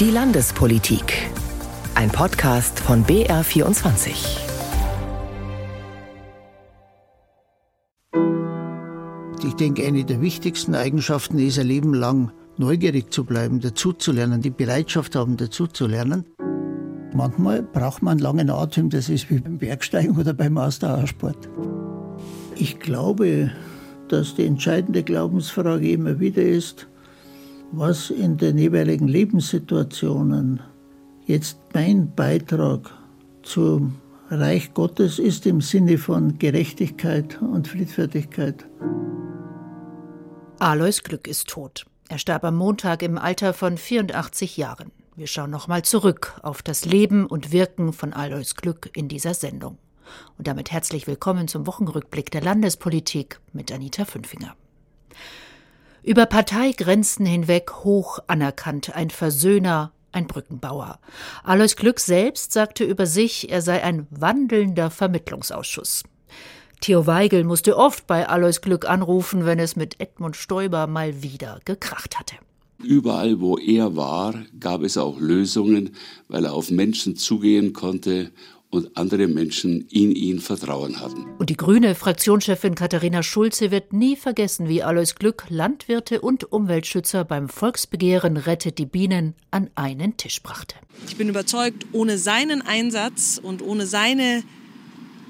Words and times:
Die 0.00 0.12
Landespolitik. 0.12 1.28
Ein 1.96 2.08
Podcast 2.10 2.78
von 2.78 3.04
BR24. 3.04 4.38
Ich 9.44 9.54
denke, 9.54 9.84
eine 9.84 10.04
der 10.04 10.20
wichtigsten 10.20 10.76
Eigenschaften 10.76 11.40
ist, 11.40 11.58
ein 11.58 11.66
Leben 11.66 11.94
lang 11.94 12.30
neugierig 12.58 13.12
zu 13.12 13.24
bleiben, 13.24 13.58
dazuzulernen, 13.58 14.40
die 14.40 14.50
Bereitschaft 14.50 15.16
haben, 15.16 15.36
dazuzulernen. 15.36 16.26
Manchmal 17.12 17.64
braucht 17.64 18.00
man 18.00 18.12
einen 18.12 18.20
langen 18.20 18.50
Atem, 18.50 18.90
das 18.90 19.08
ist 19.08 19.28
wie 19.30 19.40
beim 19.40 19.58
Bergsteigen 19.58 20.16
oder 20.16 20.32
beim 20.32 20.58
Ausdauersport. 20.58 21.48
Ich 22.54 22.78
glaube, 22.78 23.50
dass 24.06 24.36
die 24.36 24.46
entscheidende 24.46 25.02
Glaubensfrage 25.02 25.90
immer 25.90 26.20
wieder 26.20 26.42
ist, 26.42 26.86
was 27.72 28.10
in 28.10 28.36
den 28.36 28.58
jeweiligen 28.58 29.08
Lebenssituationen 29.08 30.60
jetzt 31.26 31.58
mein 31.74 32.14
Beitrag 32.14 32.90
zum 33.42 33.98
Reich 34.30 34.74
Gottes 34.74 35.18
ist 35.18 35.46
im 35.46 35.60
Sinne 35.60 35.98
von 35.98 36.38
Gerechtigkeit 36.38 37.40
und 37.40 37.68
Friedfertigkeit. 37.68 38.66
Alois 40.58 41.02
Glück 41.02 41.26
ist 41.26 41.48
tot. 41.48 41.86
Er 42.08 42.18
starb 42.18 42.44
am 42.44 42.56
Montag 42.56 43.02
im 43.02 43.16
Alter 43.16 43.52
von 43.54 43.76
84 43.76 44.56
Jahren. 44.56 44.90
Wir 45.16 45.26
schauen 45.26 45.50
nochmal 45.50 45.82
zurück 45.82 46.38
auf 46.42 46.62
das 46.62 46.84
Leben 46.84 47.26
und 47.26 47.52
Wirken 47.52 47.92
von 47.92 48.12
Alois 48.12 48.54
Glück 48.56 48.90
in 48.94 49.08
dieser 49.08 49.34
Sendung. 49.34 49.78
Und 50.36 50.46
damit 50.46 50.70
herzlich 50.70 51.06
willkommen 51.06 51.48
zum 51.48 51.66
Wochenrückblick 51.66 52.30
der 52.30 52.42
Landespolitik 52.42 53.40
mit 53.52 53.72
Anita 53.72 54.04
Fünfinger. 54.04 54.54
Über 56.02 56.26
Parteigrenzen 56.26 57.26
hinweg 57.26 57.70
hoch 57.84 58.20
anerkannt, 58.26 58.94
ein 58.94 59.10
Versöhner, 59.10 59.92
ein 60.12 60.26
Brückenbauer. 60.26 61.00
Alois 61.44 61.74
Glück 61.76 62.00
selbst 62.00 62.52
sagte 62.52 62.84
über 62.84 63.06
sich, 63.06 63.50
er 63.50 63.62
sei 63.62 63.82
ein 63.82 64.06
wandelnder 64.10 64.90
Vermittlungsausschuss. 64.90 66.04
Theo 66.80 67.06
Weigel 67.06 67.44
musste 67.44 67.76
oft 67.76 68.06
bei 68.06 68.28
Alois 68.28 68.60
Glück 68.62 68.88
anrufen, 68.88 69.44
wenn 69.44 69.58
es 69.58 69.74
mit 69.74 70.00
Edmund 70.00 70.36
Stoiber 70.36 70.86
mal 70.86 71.22
wieder 71.22 71.60
gekracht 71.64 72.18
hatte. 72.18 72.36
Überall, 72.82 73.40
wo 73.40 73.58
er 73.58 73.96
war, 73.96 74.34
gab 74.60 74.82
es 74.82 74.96
auch 74.96 75.18
Lösungen, 75.18 75.96
weil 76.28 76.44
er 76.44 76.54
auf 76.54 76.70
Menschen 76.70 77.16
zugehen 77.16 77.72
konnte 77.72 78.30
und 78.70 78.96
andere 78.96 79.26
Menschen 79.28 79.86
in 79.88 80.12
ihn 80.12 80.40
Vertrauen 80.40 81.00
hatten. 81.00 81.24
Und 81.38 81.50
die 81.50 81.56
grüne 81.56 81.94
Fraktionschefin 81.94 82.74
Katharina 82.74 83.22
Schulze 83.22 83.70
wird 83.70 83.92
nie 83.92 84.16
vergessen, 84.16 84.68
wie 84.68 84.82
Alois 84.82 85.14
Glück 85.18 85.44
Landwirte 85.48 86.20
und 86.20 86.52
Umweltschützer 86.52 87.24
beim 87.24 87.48
Volksbegehren 87.48 88.36
Rettet 88.36 88.78
die 88.78 88.86
Bienen 88.86 89.34
an 89.50 89.70
einen 89.74 90.16
Tisch 90.16 90.42
brachte. 90.42 90.76
Ich 91.06 91.16
bin 91.16 91.28
überzeugt, 91.28 91.86
ohne 91.92 92.18
seinen 92.18 92.60
Einsatz 92.62 93.40
und 93.42 93.62
ohne 93.62 93.86
seine 93.86 94.42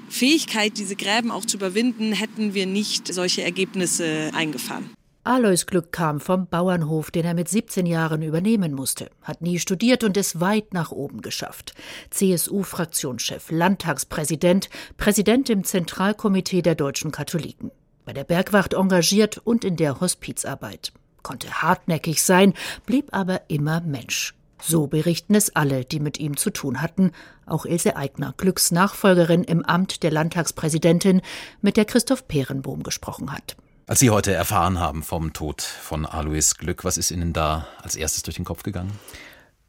Fähigkeit, 0.09 0.79
diese 0.79 0.97
Gräben 0.97 1.31
auch 1.31 1.45
zu 1.45 1.59
überwinden, 1.59 2.13
hätten 2.13 2.55
wir 2.55 2.67
nicht 2.67 3.13
solche 3.13 3.43
Ergebnisse 3.43 4.31
eingefahren. 4.35 4.91
Alois 5.29 5.67
Glück 5.67 5.93
kam 5.93 6.21
vom 6.21 6.47
Bauernhof, 6.47 7.11
den 7.11 7.27
er 7.27 7.35
mit 7.35 7.51
17 7.51 7.85
Jahren 7.85 8.23
übernehmen 8.23 8.73
musste, 8.73 9.11
hat 9.21 9.43
nie 9.43 9.59
studiert 9.59 10.03
und 10.03 10.17
es 10.17 10.41
weit 10.41 10.73
nach 10.73 10.91
oben 10.91 11.21
geschafft. 11.21 11.75
CSU-Fraktionschef, 12.09 13.51
Landtagspräsident, 13.51 14.71
Präsident 14.97 15.51
im 15.51 15.65
Zentralkomitee 15.65 16.63
der 16.63 16.77
deutschen 16.77 17.11
Katholiken. 17.11 17.71
Bei 18.07 18.15
der 18.15 18.25
Bergwacht 18.25 18.73
engagiert 18.73 19.37
und 19.37 19.67
in 19.67 19.77
der 19.77 20.01
Hospizarbeit. 20.01 20.95
Konnte 21.23 21.61
hartnäckig 21.61 22.23
sein, 22.23 22.55
blieb 22.87 23.09
aber 23.13 23.43
immer 23.49 23.83
Mensch. 23.83 24.35
So 24.63 24.87
berichten 24.87 25.35
es 25.35 25.55
alle, 25.55 25.85
die 25.85 26.01
mit 26.01 26.19
ihm 26.19 26.39
zu 26.39 26.49
tun 26.49 26.81
hatten, 26.81 27.13
auch 27.45 27.67
Ilse 27.67 27.97
Eigner, 27.97 28.33
Glücks 28.39 28.71
Nachfolgerin 28.71 29.45
im 29.45 29.63
Amt 29.63 30.03
der 30.03 30.11
Landtagspräsidentin, 30.11 31.21
mit 31.61 31.77
der 31.77 31.85
Christoph 31.85 32.29
Perenbohm 32.29 32.83
gesprochen 32.83 33.31
hat. 33.31 33.59
Als 33.89 34.01
Sie 34.01 34.11
heute 34.11 34.35
erfahren 34.35 34.79
haben 34.79 35.03
vom 35.03 35.33
Tod 35.33 35.63
von 35.63 36.05
Alois 36.05 36.57
Glück, 36.59 36.85
was 36.85 36.99
ist 36.99 37.11
Ihnen 37.11 37.33
da 37.33 37.67
als 37.83 37.97
erstes 37.97 38.23
durch 38.23 38.37
den 38.37 38.45
Kopf 38.45 38.63
gegangen? 38.63 38.93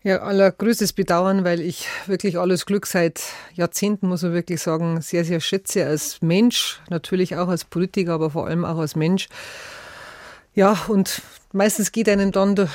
Ja, 0.04 0.18
allergrößtes 0.18 0.92
Bedauern, 0.92 1.46
weil 1.46 1.62
ich 1.62 1.88
wirklich 2.06 2.38
alles 2.38 2.66
Glück 2.66 2.86
seit 2.86 3.22
Jahrzehnten, 3.54 4.10
muss 4.10 4.22
man 4.22 4.34
wirklich 4.34 4.62
sagen, 4.62 5.00
sehr, 5.00 5.24
sehr 5.24 5.40
schätze 5.40 5.86
als 5.86 6.22
Mensch, 6.22 6.82
natürlich 6.90 7.38
auch 7.38 7.48
als 7.48 7.64
Politiker, 7.64 8.12
aber 8.12 8.30
vor 8.30 8.46
allem 8.46 8.66
auch 8.66 8.78
als 8.78 8.98
Mensch. 8.98 9.30
Ja, 10.54 10.78
und 10.90 11.22
meistens 11.54 11.94
geht 11.94 12.10
einem 12.10 12.34
dann 12.34 12.58
durch 12.58 12.72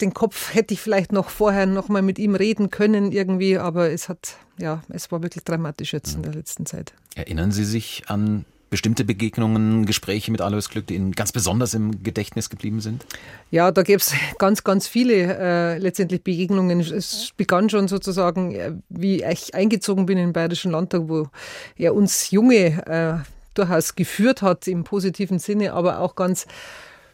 den 0.00 0.14
Kopf, 0.14 0.52
hätte 0.52 0.74
ich 0.74 0.80
vielleicht 0.80 1.12
noch 1.12 1.28
vorher 1.28 1.66
noch 1.66 1.88
mal 1.88 2.02
mit 2.02 2.18
ihm 2.18 2.34
reden 2.34 2.70
können 2.70 3.12
irgendwie, 3.12 3.56
aber 3.56 3.92
es 3.92 4.08
hat, 4.08 4.34
ja, 4.58 4.82
es 4.88 5.12
war 5.12 5.22
wirklich 5.22 5.44
dramatisch 5.44 5.92
jetzt 5.92 6.16
in 6.16 6.24
der 6.24 6.34
letzten 6.34 6.66
Zeit. 6.66 6.92
Erinnern 7.14 7.52
Sie 7.52 7.64
sich 7.64 8.02
an 8.08 8.44
bestimmte 8.70 9.04
Begegnungen, 9.04 9.84
Gespräche 9.84 10.30
mit 10.30 10.40
Alois 10.40 10.68
Glück, 10.70 10.86
die 10.86 10.94
Ihnen 10.94 11.12
ganz 11.12 11.32
besonders 11.32 11.74
im 11.74 12.02
Gedächtnis 12.02 12.48
geblieben 12.48 12.80
sind? 12.80 13.04
Ja, 13.50 13.72
da 13.72 13.82
gäbe 13.82 13.98
es 13.98 14.14
ganz, 14.38 14.62
ganz 14.62 14.86
viele 14.86 15.14
äh, 15.14 15.78
letztendlich 15.78 16.22
Begegnungen. 16.22 16.80
Es 16.80 17.32
begann 17.36 17.68
schon 17.68 17.88
sozusagen, 17.88 18.54
äh, 18.54 18.72
wie 18.88 19.24
ich 19.24 19.54
eingezogen 19.54 20.06
bin 20.06 20.18
in 20.18 20.28
den 20.28 20.32
Bayerischen 20.32 20.70
Landtag, 20.70 21.02
wo 21.06 21.28
er 21.76 21.94
uns 21.94 22.30
Junge 22.30 22.86
äh, 22.86 23.24
durchaus 23.54 23.96
geführt 23.96 24.42
hat 24.42 24.68
im 24.68 24.84
positiven 24.84 25.40
Sinne, 25.40 25.72
aber 25.72 25.98
auch 25.98 26.14
ganz 26.14 26.46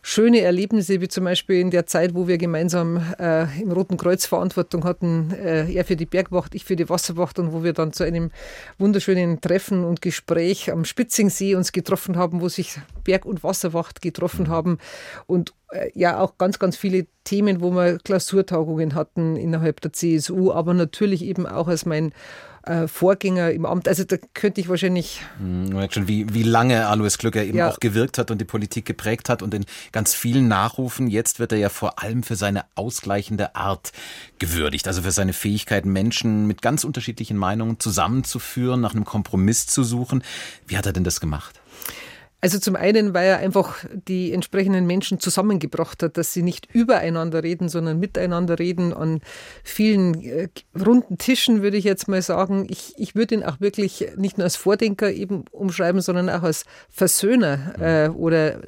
schöne 0.09 0.41
Erlebnisse, 0.43 1.01
wie 1.01 1.09
zum 1.09 1.25
Beispiel 1.25 1.59
in 1.59 1.73
der 1.73 1.87
Zeit, 1.87 2.15
wo 2.15 2.29
wir 2.29 2.39
gemeinsam 2.39 3.03
äh, 3.19 3.61
im 3.61 3.73
Roten 3.73 3.97
Kreuz 3.97 4.25
Verantwortung 4.25 4.85
hatten, 4.85 5.33
äh, 5.33 5.69
er 5.73 5.85
für 5.85 5.97
die 5.97 6.07
Bergwacht, 6.07 6.55
ich 6.55 6.65
für 6.65 6.77
die 6.77 6.89
Wasserwacht 6.89 7.41
und 7.41 7.53
wo 7.53 7.65
wir 7.65 7.73
dann 7.73 7.93
zu 7.93 8.05
einem 8.05 8.31
wunderschönen 8.79 9.41
Treffen 9.41 9.85
und 9.85 10.01
Gespräch 10.01 10.71
am 10.71 10.85
Spitzingsee 10.85 11.57
uns 11.57 11.73
getroffen 11.73 12.17
haben, 12.17 12.41
wo 12.41 12.49
sich 12.49 12.79
Berg- 13.03 13.27
und 13.27 13.43
Wasserwacht 13.43 14.01
getroffen 14.01 14.47
haben 14.47 14.79
und 15.27 15.55
äh, 15.73 15.91
ja 15.95 16.21
auch 16.21 16.39
ganz, 16.39 16.61
ganz 16.61 16.77
viele 16.77 17.09
Themen, 17.25 17.61
wo 17.61 17.73
wir 17.73 17.99
Klausurtagungen 17.99 18.95
hatten 18.95 19.35
innerhalb 19.35 19.81
der 19.81 19.93
CSU, 19.93 20.53
aber 20.53 20.73
natürlich 20.73 21.25
eben 21.25 21.49
auch 21.49 21.67
als 21.67 21.85
mein 21.85 22.13
äh, 22.67 22.89
Vorgänger 22.89 23.51
im 23.53 23.65
Amt. 23.65 23.89
Also 23.89 24.05
da 24.05 24.17
könnte 24.35 24.61
ich 24.61 24.69
wahrscheinlich. 24.69 25.21
Man 25.39 25.69
merkt 25.69 25.95
schon, 25.95 26.09
wie, 26.09 26.33
wie 26.35 26.43
lange 26.43 26.87
Alois 26.87 27.17
Glücker 27.19 27.43
eben 27.45 27.59
ja. 27.59 27.69
auch 27.69 27.81
gewirkt 27.81 28.19
hat 28.19 28.31
und 28.31 28.41
die 28.41 28.45
Politik 28.45 28.85
geprägt 28.85 29.29
hat 29.29 29.43
und 29.43 29.55
in 29.55 29.65
ganz 29.93 30.15
vielen 30.15 30.49
Nachrufen. 30.49 31.07
Jetzt 31.09 31.39
wird 31.39 31.53
er 31.53 31.59
ja 31.59 31.69
vor 31.69 32.03
allem 32.03 32.23
für 32.23 32.37
seine 32.37 32.65
ausgleichende 32.75 33.55
Art 33.55 33.93
gewürdigt, 34.39 34.87
also 34.89 35.03
für 35.03 35.13
seine 35.13 35.33
Fähigkeit, 35.33 35.87
Menschen 35.87 36.47
mit 36.47 36.61
ganz 36.61 36.85
unterschiedlichen 36.85 37.37
Meinungen 37.37 37.81
zusammenzuführen, 37.81 38.81
nach 38.81 38.95
einem 38.95 39.05
Kompromiss 39.05 39.67
zu 39.67 39.85
suchen. 39.85 40.23
Wie 40.67 40.77
hat 40.77 40.87
er 40.87 40.93
denn 40.93 41.05
das 41.05 41.21
gemacht? 41.21 41.61
Also 42.47 42.61
zum 42.61 42.77
einen, 42.77 43.13
weil 43.13 43.27
er 43.27 43.39
einfach 43.39 43.85
die 43.91 44.33
entsprechenden 44.33 44.87
Menschen 44.87 45.19
zusammengebracht 45.19 46.01
hat, 46.05 46.17
dass 46.17 46.33
sie 46.33 46.45
nicht 46.45 46.73
übereinander 46.73 47.43
reden, 47.43 47.69
sondern 47.69 47.99
miteinander 47.99 48.61
reden 48.61 48.95
an 48.95 49.21
vielen 49.65 50.23
äh, 50.23 50.49
runden 50.79 51.19
Tischen, 51.19 51.63
würde 51.63 51.77
ich 51.77 51.83
jetzt 51.83 52.07
mal 52.07 52.23
sagen. 52.23 52.69
Ich, 52.71 52.95
ich 52.99 53.17
würde 53.17 53.35
ihn 53.35 53.43
auch 53.43 53.61
wirklich 53.61 54.13
nicht 54.17 54.39
nur 54.39 54.45
als 54.45 54.55
Vordenker 54.55 55.11
eben 55.11 55.45
umschreiben, 55.51 56.01
sondern 56.01 56.31
auch 56.31 56.45
als 56.45 56.67
Versöhner 56.89 57.75
äh, 57.81 58.09
oder 58.11 58.61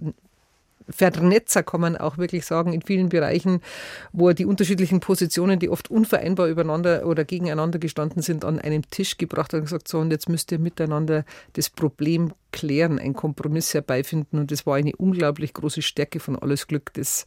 Vernetzer, 0.91 1.63
kann 1.63 1.81
man 1.81 1.97
auch 1.97 2.19
wirklich 2.19 2.47
sagen, 2.47 2.73
in 2.73 2.83
vielen 2.83 3.09
Bereichen, 3.09 3.61
wo 4.13 4.29
er 4.29 4.35
die 4.35 4.47
unterschiedlichen 4.47 5.01
Positionen, 5.01 5.59
die 5.59 5.69
oft 5.69 5.91
unvereinbar 5.91 6.49
übereinander 6.49 7.07
oder 7.07 7.25
gegeneinander 7.25 7.79
gestanden 7.79 8.23
sind, 8.23 8.45
an 8.45 8.59
einen 8.59 8.83
Tisch 8.91 9.19
gebracht 9.19 9.53
hat 9.53 9.59
und 9.59 9.65
gesagt, 9.65 9.89
so, 9.89 9.99
und 9.99 10.11
jetzt 10.11 10.29
müsst 10.29 10.53
ihr 10.53 10.59
miteinander 10.59 11.25
das 11.55 11.71
Problem 11.71 12.33
klären, 12.53 12.99
einen 12.99 13.15
Kompromiss 13.15 13.75
herbeifinden. 13.75 14.39
Und 14.39 14.51
das 14.51 14.67
war 14.67 14.77
eine 14.77 14.95
unglaublich 14.97 15.53
große 15.53 15.83
Stärke 15.83 16.21
von 16.21 16.37
Alles 16.37 16.67
Glück, 16.67 16.93
das 16.95 17.27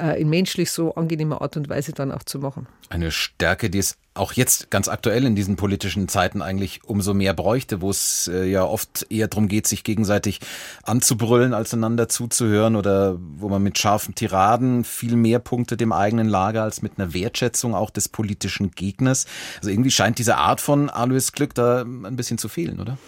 äh, 0.00 0.20
in 0.20 0.28
menschlich 0.28 0.70
so 0.70 0.94
angenehmer 0.94 1.40
Art 1.40 1.56
und 1.56 1.68
Weise 1.68 1.92
dann 1.92 2.12
auch 2.12 2.22
zu 2.22 2.38
machen. 2.38 2.66
Eine 2.88 3.10
Stärke, 3.10 3.70
die 3.70 3.78
es 3.78 3.96
auch 4.16 4.32
jetzt 4.32 4.70
ganz 4.70 4.88
aktuell 4.88 5.24
in 5.24 5.36
diesen 5.36 5.56
politischen 5.56 6.08
Zeiten 6.08 6.42
eigentlich 6.42 6.80
umso 6.84 7.14
mehr 7.14 7.34
bräuchte, 7.34 7.80
wo 7.80 7.90
es 7.90 8.28
äh, 8.32 8.44
ja 8.44 8.64
oft 8.64 9.06
eher 9.10 9.28
darum 9.28 9.48
geht, 9.48 9.66
sich 9.66 9.84
gegenseitig 9.84 10.40
anzubrüllen, 10.82 11.54
als 11.54 11.74
einander 11.74 12.08
zuzuhören 12.08 12.76
oder 12.76 13.16
wo 13.36 13.48
man 13.48 13.62
mit 13.62 13.78
scharfen 13.78 14.14
Tiraden 14.14 14.84
viel 14.84 15.16
mehr 15.16 15.38
punktet 15.38 15.80
dem 15.80 15.92
eigenen 15.92 16.28
Lager 16.28 16.62
als 16.62 16.82
mit 16.82 16.98
einer 16.98 17.12
Wertschätzung 17.14 17.74
auch 17.74 17.90
des 17.90 18.08
politischen 18.08 18.70
Gegners. 18.70 19.26
Also 19.58 19.70
irgendwie 19.70 19.90
scheint 19.90 20.18
diese 20.18 20.36
Art 20.36 20.60
von 20.60 20.90
Alois 20.90 21.32
Glück 21.32 21.54
da 21.54 21.82
ein 21.82 22.16
bisschen 22.16 22.38
zu 22.38 22.48
fehlen, 22.48 22.80
oder? 22.80 22.98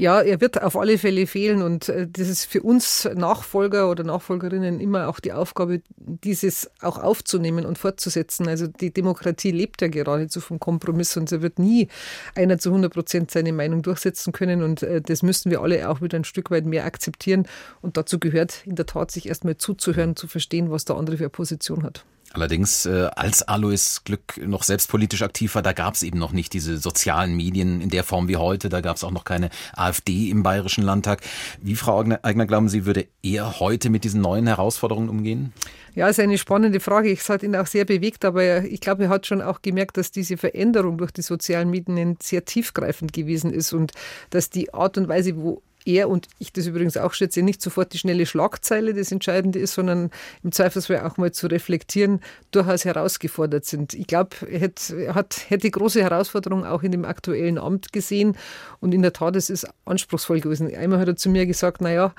Ja, 0.00 0.20
er 0.20 0.40
wird 0.40 0.62
auf 0.62 0.76
alle 0.76 0.96
Fälle 0.96 1.26
fehlen 1.26 1.60
und 1.60 1.88
äh, 1.88 2.06
das 2.08 2.28
ist 2.28 2.44
für 2.44 2.62
uns 2.62 3.08
Nachfolger 3.16 3.90
oder 3.90 4.04
Nachfolgerinnen 4.04 4.78
immer 4.78 5.08
auch 5.08 5.18
die 5.18 5.32
Aufgabe, 5.32 5.82
dieses 5.96 6.70
auch 6.80 6.98
aufzunehmen 6.98 7.66
und 7.66 7.78
fortzusetzen. 7.78 8.46
Also 8.46 8.68
die 8.68 8.92
Demokratie 8.92 9.50
lebt 9.50 9.82
ja 9.82 9.88
geradezu 9.88 10.40
vom 10.40 10.60
Kompromiss 10.60 11.16
und 11.16 11.32
er 11.32 11.42
wird 11.42 11.58
nie 11.58 11.88
einer 12.36 12.58
zu 12.60 12.68
100 12.68 12.94
Prozent 12.94 13.32
seine 13.32 13.52
Meinung 13.52 13.82
durchsetzen 13.82 14.32
können 14.32 14.62
und 14.62 14.84
äh, 14.84 15.02
das 15.02 15.24
müssen 15.24 15.50
wir 15.50 15.62
alle 15.62 15.90
auch 15.90 16.00
wieder 16.00 16.16
ein 16.16 16.22
Stück 16.22 16.52
weit 16.52 16.64
mehr 16.64 16.84
akzeptieren 16.84 17.48
und 17.80 17.96
dazu 17.96 18.20
gehört 18.20 18.64
in 18.66 18.76
der 18.76 18.86
Tat, 18.86 19.10
sich 19.10 19.28
erstmal 19.28 19.56
zuzuhören, 19.56 20.14
zu 20.14 20.28
verstehen, 20.28 20.70
was 20.70 20.84
der 20.84 20.94
andere 20.94 21.16
für 21.16 21.24
eine 21.24 21.30
Position 21.30 21.82
hat. 21.82 22.04
Allerdings, 22.32 22.84
äh, 22.84 23.08
als 23.16 23.42
Alois 23.42 24.00
Glück 24.04 24.38
noch 24.46 24.62
selbst 24.62 24.88
politisch 24.90 25.22
aktiv 25.22 25.54
war, 25.54 25.62
da 25.62 25.72
gab 25.72 25.94
es 25.94 26.02
eben 26.02 26.18
noch 26.18 26.32
nicht 26.32 26.52
diese 26.52 26.76
sozialen 26.76 27.34
Medien 27.34 27.80
in 27.80 27.88
der 27.88 28.04
Form 28.04 28.28
wie 28.28 28.36
heute. 28.36 28.68
Da 28.68 28.80
gab 28.80 28.96
es 28.96 29.04
auch 29.04 29.10
noch 29.10 29.24
keine 29.24 29.48
AfD 29.72 30.28
im 30.30 30.42
Bayerischen 30.42 30.84
Landtag. 30.84 31.22
Wie, 31.62 31.74
Frau 31.74 32.04
Eigner, 32.22 32.46
glauben 32.46 32.68
Sie, 32.68 32.84
würde 32.84 33.06
er 33.22 33.60
heute 33.60 33.88
mit 33.88 34.04
diesen 34.04 34.20
neuen 34.20 34.46
Herausforderungen 34.46 35.08
umgehen? 35.08 35.52
Ja, 35.94 36.08
ist 36.08 36.20
eine 36.20 36.38
spannende 36.38 36.80
Frage. 36.80 37.10
Es 37.10 37.28
hat 37.28 37.42
ihn 37.42 37.56
auch 37.56 37.66
sehr 37.66 37.84
bewegt, 37.84 38.24
aber 38.24 38.62
ich 38.64 38.80
glaube, 38.80 39.04
er 39.04 39.08
hat 39.08 39.26
schon 39.26 39.42
auch 39.42 39.62
gemerkt, 39.62 39.96
dass 39.96 40.12
diese 40.12 40.36
Veränderung 40.36 40.98
durch 40.98 41.10
die 41.10 41.22
sozialen 41.22 41.70
Medien 41.70 42.16
sehr 42.22 42.44
tiefgreifend 42.44 43.12
gewesen 43.12 43.52
ist 43.52 43.72
und 43.72 43.92
dass 44.30 44.50
die 44.50 44.72
Art 44.74 44.98
und 44.98 45.08
Weise, 45.08 45.36
wo 45.36 45.62
er 45.84 46.08
und 46.08 46.28
ich 46.38 46.52
das 46.52 46.66
übrigens 46.66 46.96
auch 46.96 47.12
schätze, 47.12 47.42
nicht 47.42 47.62
sofort 47.62 47.92
die 47.92 47.98
schnelle 47.98 48.26
Schlagzeile 48.26 48.94
das 48.94 49.12
Entscheidende 49.12 49.58
ist, 49.58 49.74
sondern 49.74 50.10
im 50.42 50.52
Zweifelsfall 50.52 51.00
auch 51.00 51.16
mal 51.16 51.32
zu 51.32 51.46
reflektieren, 51.46 52.20
durchaus 52.50 52.84
herausgefordert 52.84 53.64
sind. 53.64 53.94
Ich 53.94 54.06
glaube, 54.06 54.36
er, 54.50 54.60
hat, 54.60 54.90
er 54.90 55.14
hat, 55.14 55.46
hätte 55.48 55.70
große 55.70 56.02
Herausforderungen 56.02 56.64
auch 56.64 56.82
in 56.82 56.92
dem 56.92 57.04
aktuellen 57.04 57.58
Amt 57.58 57.92
gesehen 57.92 58.36
und 58.80 58.92
in 58.92 59.02
der 59.02 59.12
Tat, 59.12 59.36
es 59.36 59.50
ist 59.50 59.66
anspruchsvoll 59.84 60.40
gewesen. 60.40 60.74
Einmal 60.74 61.00
hat 61.00 61.08
er 61.08 61.16
zu 61.16 61.30
mir 61.30 61.46
gesagt, 61.46 61.80
naja, 61.80 62.14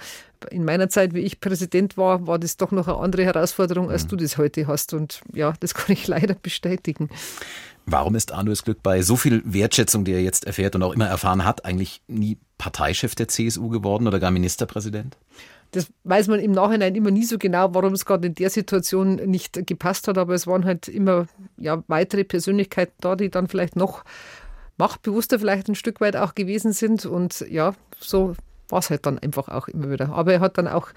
in 0.51 0.63
meiner 0.63 0.89
Zeit, 0.89 1.13
wie 1.13 1.19
ich 1.19 1.41
Präsident 1.41 1.97
war, 1.97 2.25
war 2.25 2.39
das 2.39 2.57
doch 2.57 2.71
noch 2.71 2.87
eine 2.87 2.97
andere 2.97 3.25
Herausforderung, 3.25 3.91
als 3.91 4.05
mhm. 4.05 4.09
du 4.09 4.15
das 4.17 4.37
heute 4.37 4.67
hast. 4.67 4.93
Und 4.93 5.21
ja, 5.33 5.53
das 5.59 5.73
kann 5.73 5.91
ich 5.91 6.07
leider 6.07 6.33
bestätigen. 6.33 7.09
Warum 7.85 8.15
ist 8.15 8.31
Arnold 8.31 8.63
Glück 8.63 8.83
bei 8.83 9.01
so 9.01 9.15
viel 9.15 9.41
Wertschätzung, 9.45 10.05
die 10.05 10.13
er 10.13 10.21
jetzt 10.21 10.45
erfährt 10.45 10.75
und 10.75 10.83
auch 10.83 10.93
immer 10.93 11.07
erfahren 11.07 11.43
hat, 11.43 11.65
eigentlich 11.65 12.01
nie 12.07 12.37
Parteichef 12.59 13.15
der 13.15 13.27
CSU 13.27 13.69
geworden 13.69 14.05
oder 14.05 14.19
gar 14.19 14.29
Ministerpräsident? 14.29 15.17
Das 15.71 15.87
weiß 16.03 16.27
man 16.27 16.39
im 16.39 16.51
Nachhinein 16.51 16.93
immer 16.93 17.09
nie 17.09 17.23
so 17.23 17.37
genau, 17.39 17.73
warum 17.73 17.93
es 17.93 18.05
gerade 18.05 18.27
in 18.27 18.35
der 18.35 18.49
Situation 18.49 19.15
nicht 19.15 19.65
gepasst 19.65 20.07
hat, 20.07 20.17
aber 20.17 20.33
es 20.33 20.45
waren 20.45 20.65
halt 20.65 20.87
immer 20.87 21.27
ja, 21.57 21.83
weitere 21.87 22.23
Persönlichkeiten 22.23 22.95
da, 23.01 23.15
die 23.15 23.29
dann 23.29 23.47
vielleicht 23.47 23.75
noch 23.75 24.03
machtbewusster 24.77 25.39
vielleicht 25.39 25.67
ein 25.67 25.75
Stück 25.75 26.01
weit 26.01 26.15
auch 26.15 26.35
gewesen 26.35 26.71
sind 26.71 27.05
und 27.05 27.45
ja, 27.49 27.73
so 27.99 28.35
war 28.69 28.79
es 28.79 28.89
halt 28.89 29.05
dann 29.05 29.19
einfach 29.19 29.47
auch 29.49 29.67
immer 29.67 29.89
wieder. 29.89 30.09
Aber 30.09 30.33
er 30.33 30.39
hat 30.39 30.57
dann 30.57 30.67
auch 30.67 30.89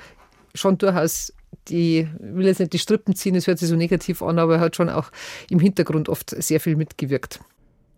schon 0.54 0.78
durchaus 0.78 1.32
die, 1.68 2.00
ich 2.00 2.08
will 2.20 2.46
jetzt 2.46 2.60
nicht 2.60 2.72
die 2.72 2.78
Strippen 2.78 3.14
ziehen, 3.14 3.34
es 3.34 3.46
hört 3.46 3.58
sich 3.58 3.68
so 3.68 3.76
negativ 3.76 4.22
an, 4.22 4.38
aber 4.38 4.54
er 4.54 4.60
hat 4.60 4.76
schon 4.76 4.88
auch 4.88 5.10
im 5.50 5.60
Hintergrund 5.60 6.08
oft 6.08 6.30
sehr 6.30 6.60
viel 6.60 6.76
mitgewirkt. 6.76 7.40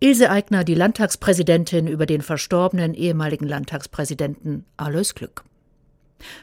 Ilse 0.01 0.29
Aigner, 0.29 0.65
die 0.65 0.75
Landtagspräsidentin 0.75 1.87
über 1.87 2.05
den 2.05 2.21
verstorbenen 2.21 2.93
ehemaligen 2.93 3.47
Landtagspräsidenten 3.47 4.65
Alois 4.75 5.13
Glück. 5.15 5.45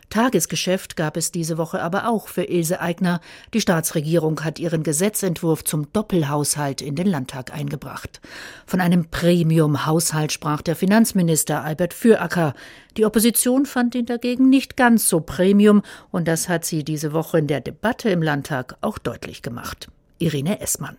Tagesgeschäft 0.08 0.96
gab 0.96 1.18
es 1.18 1.32
diese 1.32 1.58
Woche 1.58 1.82
aber 1.82 2.08
auch 2.08 2.28
für 2.28 2.44
Ilse 2.44 2.80
Aigner. 2.80 3.20
Die 3.52 3.60
Staatsregierung 3.60 4.42
hat 4.42 4.58
ihren 4.58 4.82
Gesetzentwurf 4.82 5.64
zum 5.64 5.92
Doppelhaushalt 5.92 6.80
in 6.80 6.94
den 6.94 7.06
Landtag 7.06 7.52
eingebracht. 7.52 8.22
Von 8.66 8.80
einem 8.80 9.10
Premium-Haushalt 9.10 10.32
sprach 10.32 10.62
der 10.62 10.76
Finanzminister 10.76 11.62
Albert 11.62 11.92
Füracker. 11.92 12.54
Die 12.96 13.04
Opposition 13.04 13.66
fand 13.66 13.94
ihn 13.94 14.06
dagegen 14.06 14.48
nicht 14.48 14.78
ganz 14.78 15.08
so 15.08 15.20
Premium 15.20 15.82
und 16.10 16.26
das 16.26 16.48
hat 16.48 16.64
sie 16.64 16.84
diese 16.84 17.12
Woche 17.12 17.38
in 17.38 17.48
der 17.48 17.60
Debatte 17.60 18.08
im 18.08 18.22
Landtag 18.22 18.76
auch 18.80 18.98
deutlich 18.98 19.42
gemacht. 19.42 19.88
Irene 20.18 20.60
Essmann. 20.60 20.96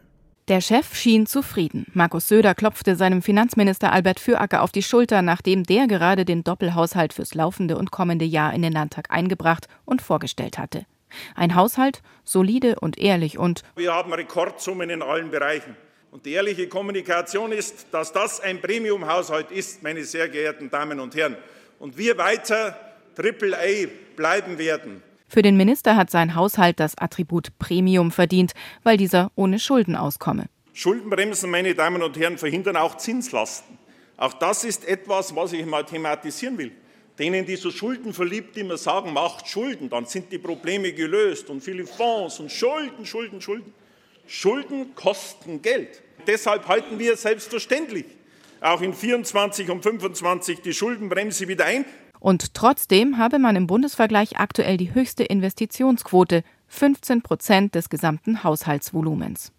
Der 0.50 0.60
Chef 0.60 0.94
schien 0.94 1.26
zufrieden. 1.26 1.86
Markus 1.94 2.28
Söder 2.28 2.54
klopfte 2.54 2.98
seinem 2.98 3.22
Finanzminister 3.22 3.94
Albert 3.94 4.20
Füracker 4.20 4.62
auf 4.62 4.74
die 4.74 4.84
Schulter, 4.84 5.22
nachdem 5.22 5.64
der 5.64 5.88
gerade 5.88 6.26
den 6.26 6.44
Doppelhaushalt 6.44 7.14
fürs 7.14 7.34
laufende 7.34 7.78
und 7.78 7.92
kommende 7.92 8.26
Jahr 8.26 8.54
in 8.54 8.62
den 8.62 8.74
Landtag 8.74 9.06
eingebracht 9.10 9.70
und 9.86 10.02
vorgestellt 10.02 10.58
hatte. 10.58 10.86
Ein 11.34 11.56
Haushalt, 11.56 12.02
solide 12.26 12.78
und 12.82 12.98
ehrlich 12.98 13.38
und 13.38 13.62
Wir 13.78 13.94
haben 13.94 14.12
Rekordsummen 14.12 14.90
in 14.90 15.02
allen 15.02 15.32
Bereichen. 15.32 15.78
Und 16.12 16.26
die 16.26 16.34
ehrliche 16.34 16.68
Kommunikation 16.68 17.54
ist, 17.54 17.88
dass 17.92 18.12
das 18.12 18.42
ein 18.42 18.60
Premium-Haushalt 18.60 19.50
ist, 19.50 19.82
meine 19.82 20.04
sehr 20.04 20.28
geehrten 20.28 20.70
Damen 20.70 21.00
und 21.00 21.16
Herren. 21.16 21.38
Und 21.80 21.98
wir 21.98 22.18
weiter 22.18 22.78
Triple 23.16 23.58
A 23.58 23.88
bleiben 24.18 24.58
werden. 24.58 25.04
Für 25.34 25.42
den 25.42 25.58
Minister 25.58 25.96
hat 25.96 26.12
sein 26.12 26.36
Haushalt 26.36 26.80
das 26.80 26.96
Attribut 26.96 27.58
Premium 27.58 28.12
verdient, 28.12 28.52
weil 28.84 28.98
dieser 28.98 29.32
ohne 29.34 29.58
Schulden 29.58 29.96
auskomme. 29.96 30.46
Schuldenbremsen, 30.74 31.50
meine 31.50 31.74
Damen 31.74 32.04
und 32.04 32.16
Herren, 32.20 32.38
verhindern 32.38 32.76
auch 32.78 32.98
Zinslasten. 32.98 33.80
Auch 34.16 34.34
das 34.34 34.64
ist 34.64 34.88
etwas, 34.88 35.36
was 35.36 35.54
ich 35.54 35.66
mal 35.66 35.86
thematisieren 35.86 36.60
will. 36.60 36.72
Denen, 37.18 37.48
die 37.48 37.56
so 37.56 37.72
Schulden 37.72 38.14
verliebt, 38.14 38.58
immer 38.58 38.78
sagen, 38.78 39.12
macht 39.12 39.48
Schulden, 39.48 39.90
dann 39.90 40.06
sind 40.06 40.32
die 40.32 40.38
Probleme 40.38 40.94
gelöst 40.94 41.50
und 41.50 41.62
viele 41.62 41.88
Fonds 41.88 42.40
und 42.40 42.52
Schulden, 42.52 43.04
Schulden, 43.04 43.42
Schulden. 43.42 43.74
Schulden 44.28 44.94
kosten 44.94 45.64
Geld. 45.64 46.04
Deshalb 46.28 46.68
halten 46.68 47.00
wir 47.00 47.18
selbstverständlich 47.18 48.06
auch 48.62 48.82
in 48.82 48.94
24 48.94 49.70
und 49.72 49.82
25 49.82 50.62
die 50.62 50.74
Schuldenbremse 50.74 51.48
wieder 51.48 51.66
ein. 51.66 51.86
Und 52.24 52.54
trotzdem 52.54 53.18
habe 53.18 53.38
man 53.38 53.58
im 53.58 53.68
Bundesvergleich 53.68 54.40
aktuell 54.40 54.78
die 54.78 54.94
höchste 54.94 55.26
Investitionsquote, 55.26 56.46
15 56.70 57.22
Prozent 57.22 57.76
des 57.76 57.90
gesamten 57.90 58.46
Haushaltsvolumens. 58.46 59.52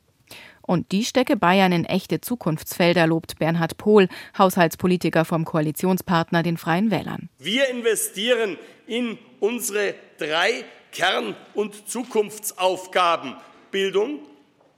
Und 0.62 0.90
die 0.90 1.05
stecke 1.05 1.37
Bayern 1.37 1.72
in 1.72 1.84
echte 1.84 2.22
Zukunftsfelder, 2.22 3.06
lobt 3.06 3.38
Bernhard 3.38 3.76
Pohl, 3.76 4.08
Haushaltspolitiker 4.38 5.26
vom 5.26 5.44
Koalitionspartner 5.44 6.43
den 6.43 6.56
Freien 6.56 6.90
Wählern. 6.90 7.28
Wir 7.38 7.69
investieren 7.69 8.56
in 8.87 9.19
unsere 9.40 9.94
drei 10.17 10.64
Kern- 10.90 11.37
und 11.52 11.87
Zukunftsaufgaben 11.87 13.34
Bildung, 13.72 14.20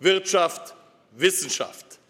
Wirtschaft, 0.01 0.75
Wissenschaft. 1.17 2.01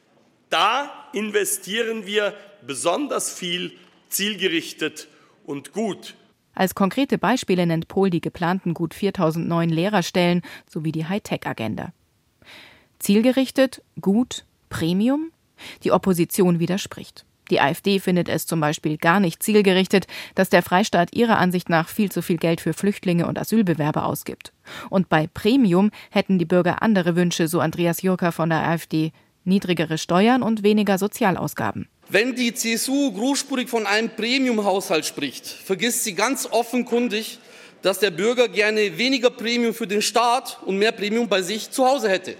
Da 0.49 0.91
investieren 1.13 2.07
wir 2.07 2.33
besonders 2.67 3.31
viel 3.31 3.73
zielgerichtet 4.09 5.09
und 5.47 5.73
gut. 5.73 6.15
Als 6.55 6.75
konkrete 6.75 7.19
Beispiele 7.19 7.67
nennt 7.67 7.89
Pohl 7.89 8.11
die 8.11 8.21
geplanten 8.21 8.75
gut 8.75 8.95
4000 8.95 9.47
neuen 9.47 9.71
Lehrerstellen 9.71 10.43
sowie 10.69 10.93
die 10.93 11.07
Hightech-Agenda. 11.07 11.93
Zielgerichtet, 12.99 13.83
gut, 14.01 14.45
Premium? 14.71 15.31
Die 15.85 15.93
Opposition 15.93 16.59
widerspricht. 16.59 17.25
Die 17.51 17.61
AfD 17.61 18.01
findet 18.01 18.29
es 18.29 18.47
zum 18.47 18.59
Beispiel 18.61 18.97
gar 18.97 19.21
nicht 19.21 19.43
zielgerichtet, 19.43 20.07
dass 20.35 20.49
der 20.49 20.63
Freistaat 20.63 21.15
ihrer 21.15 21.39
Ansicht 21.39 21.69
nach 21.69 21.89
viel 21.89 22.11
zu 22.11 22.23
viel 22.23 22.39
Geld 22.39 22.61
für 22.61 22.73
Flüchtlinge 22.73 23.27
und 23.27 23.39
Asylbewerber 23.39 24.07
ausgibt. 24.07 24.53
Und 24.91 25.09
bei 25.09 25.29
Premium 25.29 25.91
hätten 26.11 26.39
die 26.39 26.45
Bürger 26.45 26.83
andere 26.83 27.15
Wünsche, 27.15 27.47
so 27.47 27.61
Andreas 27.61 28.03
Jurka 28.03 28.33
von 28.33 28.49
der 28.49 28.67
AfD, 28.67 29.13
niedrigere 29.45 29.99
Steuern 29.99 30.43
und 30.43 30.65
weniger 30.65 30.99
Sozialausgaben. 30.99 31.89
Wenn 32.09 32.37
die 32.37 32.55
CSU 32.55 33.11
großspurig 33.11 33.69
von 33.69 33.85
einem 33.85 34.11
Premium-Haushalt 34.11 35.05
spricht, 35.05 35.45
vergisst 35.45 36.05
sie 36.05 36.15
ganz 36.15 36.47
offenkundig, 36.49 37.41
dass 37.83 37.99
der 37.99 38.13
Bürger 38.13 38.47
gerne 38.49 38.97
weniger 38.97 39.29
Premium 39.29 39.75
für 39.75 39.89
den 39.89 40.03
Staat 40.03 40.61
und 40.65 40.79
mehr 40.79 40.93
Premium 40.93 41.29
bei 41.29 41.43
sich 41.43 41.73
zu 41.73 41.85
Hause 41.85 42.09
hätte. 42.09 42.37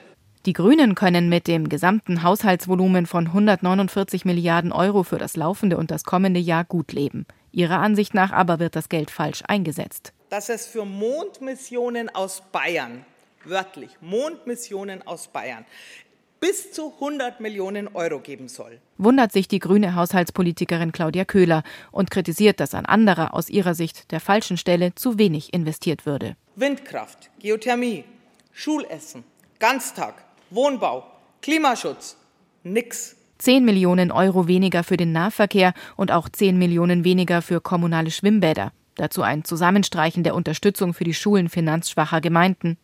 Die 0.47 0.53
Grünen 0.53 0.95
können 0.95 1.29
mit 1.29 1.49
dem 1.49 1.69
gesamten 1.69 2.23
Haushaltsvolumen 2.23 3.07
von 3.07 3.27
149 3.27 4.25
Milliarden 4.25 4.71
Euro 4.71 5.03
für 5.03 5.19
das 5.19 5.35
laufende 5.35 5.77
und 5.77 5.91
das 5.91 6.05
kommende 6.05 6.39
Jahr 6.39 6.63
gut 6.63 6.93
leben. 6.93 7.27
Ihrer 7.51 7.81
Ansicht 7.81 8.15
nach 8.15 8.31
aber 8.31 8.61
wird 8.61 8.77
das 8.77 8.89
Geld 8.89 9.11
falsch 9.11 9.43
eingesetzt. 9.49 10.13
Dass 10.31 10.49
es 10.49 10.69
für 10.69 10.85
Mondmissionen 10.85 12.09
aus 12.15 12.45
Bayern, 12.53 13.05
wörtlich 13.45 13.91
Mondmissionen 14.01 15.05
aus 15.05 15.27
Bayern, 15.27 15.65
bis 16.47 16.71
zu 16.71 16.93
100 17.01 17.41
Millionen 17.41 17.89
Euro 17.89 18.21
geben 18.21 18.47
soll. 18.47 18.79
Wundert 18.99 19.33
sich 19.33 19.49
die 19.49 19.59
grüne 19.59 19.97
Haushaltspolitikerin 19.97 20.93
Claudia 20.93 21.25
Köhler 21.25 21.65
und 21.91 22.13
kritisiert, 22.13 22.61
dass 22.61 22.73
an 22.73 22.87
anderer 22.87 23.35
aus 23.35 23.49
ihrer 23.49 23.75
Sicht 23.75 24.13
der 24.13 24.21
falschen 24.21 24.57
Stelle 24.57 24.95
zu 24.95 25.19
wenig 25.19 25.53
investiert 25.53 26.07
würde. 26.07 26.37
Windkraft, 26.55 27.31
Geothermie, 27.41 28.05
Schulessen, 28.53 29.25
Ganztag, 29.59 30.23
Wohnbau, 30.51 31.05
Klimaschutz, 31.43 32.17
nix. 32.63 33.17
10 33.39 33.65
Millionen 33.65 34.13
Euro 34.13 34.47
weniger 34.47 34.85
für 34.85 34.97
den 34.97 35.11
Nahverkehr 35.11 35.75
und 35.97 36.13
auch 36.13 36.29
10 36.29 36.57
Millionen 36.57 37.03
weniger 37.03 37.43
für 37.43 37.61
kommunale 37.61 38.13
Schwimmbäder. 38.13 38.71
Dazu 38.97 39.23
ein 39.23 39.45
Zusammenstreichen 39.45 40.25
der 40.25 40.35
Unterstützung 40.35 40.95
für 40.95 41.05
die 41.05 41.15
Schulen 41.15 41.49
finanzschwacher 41.49 42.21
Gemeinden. 42.21 42.79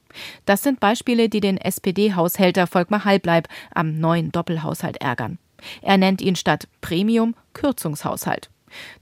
Das 0.45 0.62
sind 0.62 0.78
Beispiele, 0.78 1.28
die 1.28 1.40
den 1.40 1.57
SPD-Haushälter 1.57 2.66
Volkmar 2.66 3.04
Halbleib 3.04 3.49
am 3.75 3.99
neuen 3.99 4.31
Doppelhaushalt 4.31 4.99
ärgern. 4.99 5.38
Er 5.81 5.97
nennt 5.97 6.21
ihn 6.21 6.37
statt 6.37 6.69
Premium 6.81 7.35
Kürzungshaushalt. 7.54 8.50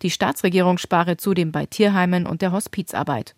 Die 0.03 0.11
Staatsregierung 0.11 0.79
spare 0.79 1.17
zudem 1.17 1.53
bei 1.53 1.67
Tierheimen 1.67 2.27
und 2.27 2.43
der 2.43 2.53
Hospizarbeit. 2.53 3.35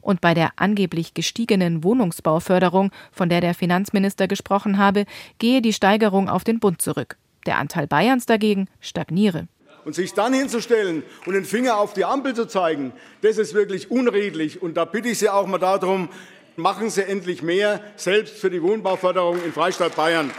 Und 0.00 0.20
bei 0.20 0.32
der 0.32 0.50
angeblich 0.56 1.14
gestiegenen 1.14 1.84
Wohnungsbauförderung, 1.84 2.92
von 3.12 3.28
der 3.28 3.40
der 3.40 3.54
Finanzminister 3.54 4.26
gesprochen 4.26 4.78
habe, 4.78 5.04
gehe 5.38 5.60
die 5.60 5.72
Steigerung 5.72 6.28
auf 6.28 6.44
den 6.44 6.60
Bund 6.60 6.80
zurück. 6.80 7.18
Der 7.44 7.58
Anteil 7.58 7.86
Bayerns 7.86 8.26
dagegen 8.26 8.68
stagniere. 8.80 9.48
Und 9.86 9.94
sich 9.94 10.12
dann 10.12 10.34
hinzustellen 10.34 11.04
und 11.24 11.32
den 11.32 11.46
Finger 11.46 11.78
auf 11.78 11.94
die 11.94 12.04
Ampel 12.04 12.34
zu 12.34 12.46
zeigen, 12.46 12.92
das 13.22 13.38
ist 13.38 13.54
wirklich 13.54 13.90
unredlich. 13.90 14.60
Und 14.60 14.76
da 14.76 14.84
bitte 14.84 15.08
ich 15.08 15.18
Sie 15.18 15.30
auch 15.30 15.46
mal 15.46 15.58
darum, 15.58 16.10
Machen 16.56 16.88
Sie 16.88 17.06
endlich 17.06 17.42
mehr, 17.42 17.80
selbst 17.96 18.38
für 18.38 18.48
die 18.48 18.62
Wohnbauförderung 18.62 19.42
in 19.44 19.52
Freistaat 19.52 19.94
Bayern. 19.94 20.30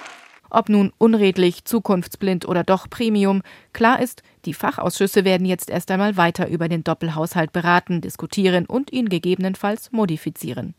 Ob 0.49 0.67
nun 0.67 0.91
unredlich, 0.97 1.63
zukunftsblind 1.65 2.47
oder 2.47 2.63
doch 2.63 2.89
Premium, 2.89 3.43
klar 3.71 4.01
ist, 4.01 4.23
die 4.45 4.55
Fachausschüsse 4.55 5.25
werden 5.25 5.45
jetzt 5.45 5.69
erst 5.69 5.91
einmal 5.91 6.17
weiter 6.17 6.47
über 6.47 6.69
den 6.69 6.83
Doppelhaushalt 6.83 7.51
beraten, 7.51 8.01
diskutieren 8.01 8.65
und 8.65 8.91
ihn 8.91 9.09
gegebenenfalls 9.09 9.91
modifizieren. 9.91 10.73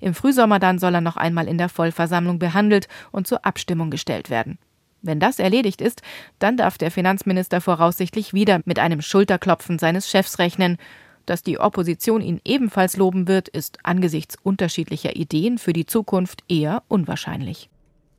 Im 0.00 0.12
Frühsommer 0.12 0.58
dann 0.58 0.78
soll 0.78 0.94
er 0.94 1.00
noch 1.00 1.16
einmal 1.16 1.48
in 1.48 1.56
der 1.56 1.70
Vollversammlung 1.70 2.38
behandelt 2.38 2.88
und 3.12 3.26
zur 3.26 3.46
Abstimmung 3.46 3.90
gestellt 3.90 4.28
werden. 4.28 4.58
Wenn 5.02 5.20
das 5.20 5.38
erledigt 5.38 5.80
ist, 5.80 6.00
dann 6.38 6.56
darf 6.56 6.78
der 6.78 6.90
Finanzminister 6.90 7.60
voraussichtlich 7.60 8.32
wieder 8.32 8.60
mit 8.64 8.78
einem 8.78 9.02
Schulterklopfen 9.02 9.78
seines 9.78 10.08
Chefs 10.08 10.38
rechnen. 10.38 10.78
Dass 11.26 11.42
die 11.42 11.58
Opposition 11.58 12.20
ihn 12.20 12.40
ebenfalls 12.44 12.96
loben 12.96 13.28
wird, 13.28 13.48
ist 13.48 13.78
angesichts 13.84 14.36
unterschiedlicher 14.42 15.16
Ideen 15.16 15.58
für 15.58 15.72
die 15.72 15.86
Zukunft 15.86 16.44
eher 16.48 16.82
unwahrscheinlich. 16.88 17.68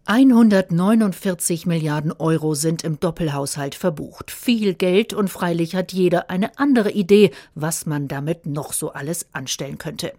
149 0.06 1.66
Milliarden 1.66 2.12
Euro 2.12 2.56
sind 2.56 2.84
im 2.84 3.00
Doppelhaushalt 3.00 3.74
verbucht. 3.74 4.32
Viel 4.32 4.74
Geld 4.74 5.14
und 5.14 5.30
freilich 5.30 5.78
hat 5.78 5.94
jeder 5.94 6.30
eine 6.30 6.58
andere 6.58 6.92
Idee, 6.92 7.32
was 7.56 7.86
man 7.86 8.10
damit 8.10 8.46
noch 8.46 8.74
so 8.74 8.92
alles 8.92 9.28
anstellen 9.32 9.78
könnte. 9.78 10.12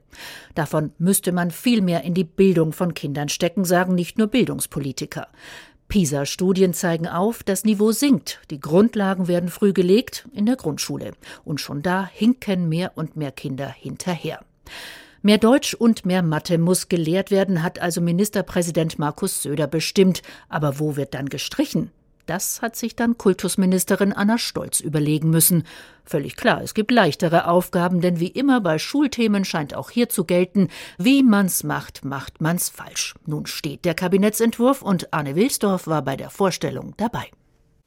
Davon 0.55 0.93
müsste 0.97 1.33
man 1.33 1.51
viel 1.51 1.83
mehr 1.83 2.03
in 2.03 2.15
die 2.15 2.25
Bildung 2.25 2.73
von 2.73 2.95
Kindern 2.95 3.29
stecken, 3.29 3.67
sagen 3.67 3.95
nicht 3.95 4.17
nur 4.17 4.29
Bildungspolitiker. 4.29 5.29
PISA-Studien 5.89 6.75
zeigen 6.75 7.07
auf, 7.07 7.43
das 7.43 7.65
Niveau 7.65 7.93
sinkt. 7.93 8.41
Die 8.51 8.61
Grundlagen 8.61 9.29
werden 9.29 9.49
früh 9.49 9.73
gelegt 9.73 10.29
in 10.33 10.47
der 10.47 10.57
Grundschule. 10.57 11.13
Und 11.45 11.61
schon 11.61 11.83
da 11.83 12.09
hinken 12.13 12.69
mehr 12.69 12.93
und 12.97 13.17
mehr 13.17 13.33
Kinder 13.33 13.69
hinterher. 13.69 14.41
Mehr 15.23 15.39
Deutsch 15.39 15.75
und 15.75 16.05
mehr 16.05 16.23
Mathe 16.23 16.59
muss 16.59 16.89
gelehrt 16.89 17.31
werden, 17.31 17.63
hat 17.63 17.79
also 17.79 18.01
Ministerpräsident 18.01 18.99
Markus 18.99 19.43
Söder 19.43 19.67
bestimmt. 19.67 20.23
Aber 20.49 20.79
wo 20.79 20.97
wird 20.97 21.15
dann 21.15 21.29
gestrichen? 21.29 21.91
Das 22.27 22.63
hat 22.63 22.75
sich 22.75 22.97
dann 22.97 23.19
Kultusministerin 23.19 24.13
Anna 24.13 24.39
Stolz 24.39 24.81
überlegen 24.81 25.31
müssen. 25.31 25.65
Völlig 26.05 26.37
klar, 26.37 26.63
es 26.63 26.75
gibt 26.75 26.91
leichtere 26.91 27.47
Aufgaben, 27.47 28.01
denn 28.01 28.19
wie 28.19 28.29
immer 28.29 28.61
bei 28.61 28.79
Schulthemen 28.79 29.45
scheint 29.45 29.75
auch 29.75 29.91
hier 29.91 30.09
zu 30.09 30.25
gelten, 30.25 30.69
wie 30.99 31.23
man's 31.23 31.65
macht, 31.65 32.05
macht 32.05 32.41
man's 32.41 32.71
falsch. 32.71 33.15
Nun 33.27 33.47
steht 33.47 33.85
der 33.85 33.95
Kabinettsentwurf 33.95 34.81
und 34.81 35.13
Arne 35.13 35.37
Wilsdorf 35.37 35.87
war 35.87 36.03
bei 36.03 36.17
der 36.17 36.31
Vorstellung 36.31 36.95
dabei. 36.97 37.29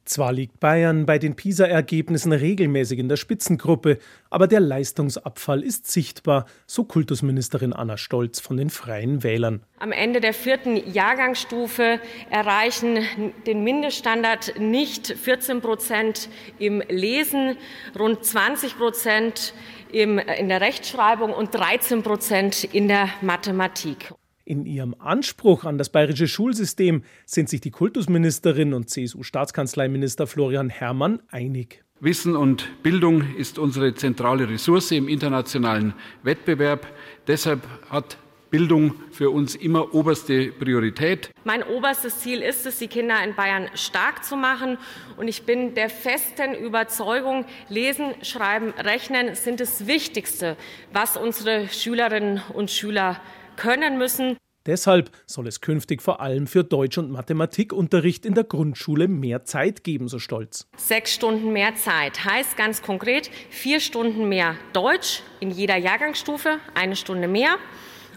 Zwar 0.08 0.32
liegt 0.32 0.58
Bayern 0.58 1.04
bei 1.04 1.18
den 1.18 1.36
PISA-Ergebnissen 1.36 2.32
regelmäßig 2.32 2.98
in 2.98 3.10
der 3.10 3.18
Spitzengruppe, 3.18 3.98
aber 4.30 4.46
der 4.46 4.60
Leistungsabfall 4.60 5.62
ist 5.62 5.90
sichtbar, 5.90 6.46
so 6.66 6.84
Kultusministerin 6.84 7.74
Anna 7.74 7.98
Stolz 7.98 8.40
von 8.40 8.56
den 8.56 8.70
Freien 8.70 9.22
Wählern. 9.22 9.60
Am 9.78 9.92
Ende 9.92 10.22
der 10.22 10.32
vierten 10.32 10.76
Jahrgangsstufe 10.90 12.00
erreichen 12.30 13.00
den 13.46 13.62
Mindeststandard 13.62 14.58
nicht 14.58 15.08
14 15.08 15.60
Prozent 15.60 16.30
im 16.58 16.82
Lesen, 16.88 17.58
rund 17.98 18.24
20 18.24 18.78
Prozent 18.78 19.52
in 19.92 20.16
der 20.16 20.62
Rechtschreibung 20.62 21.34
und 21.34 21.54
13 21.54 22.02
Prozent 22.02 22.64
in 22.64 22.88
der 22.88 23.10
Mathematik. 23.20 24.14
In 24.48 24.64
ihrem 24.64 24.94
Anspruch 24.98 25.64
an 25.64 25.76
das 25.76 25.90
bayerische 25.90 26.26
Schulsystem 26.26 27.02
sind 27.26 27.50
sich 27.50 27.60
die 27.60 27.70
Kultusministerin 27.70 28.72
und 28.72 28.88
CSU-Staatskanzleiminister 28.88 30.26
Florian 30.26 30.70
Herrmann 30.70 31.20
einig. 31.30 31.84
Wissen 32.00 32.34
und 32.34 32.82
Bildung 32.82 33.34
ist 33.36 33.58
unsere 33.58 33.94
zentrale 33.94 34.48
Ressource 34.48 34.92
im 34.92 35.06
internationalen 35.06 35.92
Wettbewerb. 36.22 36.86
Deshalb 37.26 37.60
hat 37.90 38.16
Bildung 38.50 38.94
für 39.10 39.28
uns 39.28 39.54
immer 39.54 39.94
oberste 39.94 40.46
Priorität. 40.52 41.30
Mein 41.44 41.62
oberstes 41.62 42.20
Ziel 42.20 42.40
ist 42.40 42.64
es, 42.64 42.78
die 42.78 42.88
Kinder 42.88 43.22
in 43.22 43.34
Bayern 43.34 43.68
stark 43.74 44.24
zu 44.24 44.36
machen. 44.36 44.78
Und 45.18 45.28
ich 45.28 45.42
bin 45.42 45.74
der 45.74 45.90
festen 45.90 46.54
Überzeugung, 46.54 47.44
Lesen, 47.68 48.14
Schreiben, 48.22 48.70
Rechnen 48.78 49.34
sind 49.34 49.60
das 49.60 49.86
Wichtigste, 49.86 50.56
was 50.90 51.18
unsere 51.18 51.68
Schülerinnen 51.68 52.40
und 52.54 52.70
Schüler 52.70 53.20
können 53.58 53.98
müssen. 53.98 54.38
Deshalb 54.66 55.10
soll 55.26 55.46
es 55.46 55.60
künftig 55.60 56.02
vor 56.02 56.20
allem 56.20 56.46
für 56.46 56.62
Deutsch- 56.62 56.98
und 56.98 57.10
Mathematikunterricht 57.10 58.26
in 58.26 58.34
der 58.34 58.44
Grundschule 58.44 59.08
mehr 59.08 59.44
Zeit 59.44 59.82
geben, 59.82 60.08
so 60.08 60.18
stolz. 60.18 60.68
Sechs 60.76 61.14
Stunden 61.14 61.52
mehr 61.52 61.74
Zeit 61.74 62.24
heißt 62.24 62.56
ganz 62.56 62.82
konkret 62.82 63.30
vier 63.50 63.80
Stunden 63.80 64.28
mehr 64.28 64.56
Deutsch 64.74 65.22
in 65.40 65.50
jeder 65.50 65.76
Jahrgangsstufe, 65.76 66.58
eine 66.74 66.96
Stunde 66.96 67.28
mehr 67.28 67.56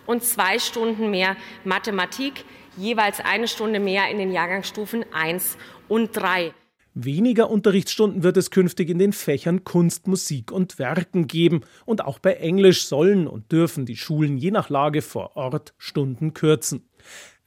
und 0.05 0.23
zwei 0.23 0.59
Stunden 0.59 1.09
mehr 1.09 1.37
Mathematik, 1.63 2.43
jeweils 2.75 3.19
eine 3.19 3.47
Stunde 3.47 3.79
mehr 3.79 4.09
in 4.09 4.17
den 4.17 4.31
Jahrgangsstufen 4.31 5.05
1 5.13 5.57
und 5.87 6.11
3. 6.11 6.53
Weniger 6.93 7.49
Unterrichtsstunden 7.49 8.23
wird 8.23 8.35
es 8.35 8.51
künftig 8.51 8.89
in 8.89 8.99
den 8.99 9.13
Fächern 9.13 9.63
Kunst, 9.63 10.07
Musik 10.07 10.51
und 10.51 10.77
Werken 10.77 11.27
geben. 11.27 11.61
Und 11.85 12.03
auch 12.03 12.19
bei 12.19 12.33
Englisch 12.33 12.85
sollen 12.85 13.27
und 13.27 13.51
dürfen 13.51 13.85
die 13.85 13.95
Schulen 13.95 14.37
je 14.37 14.51
nach 14.51 14.69
Lage 14.69 15.01
vor 15.01 15.37
Ort 15.37 15.73
Stunden 15.77 16.33
kürzen. 16.33 16.83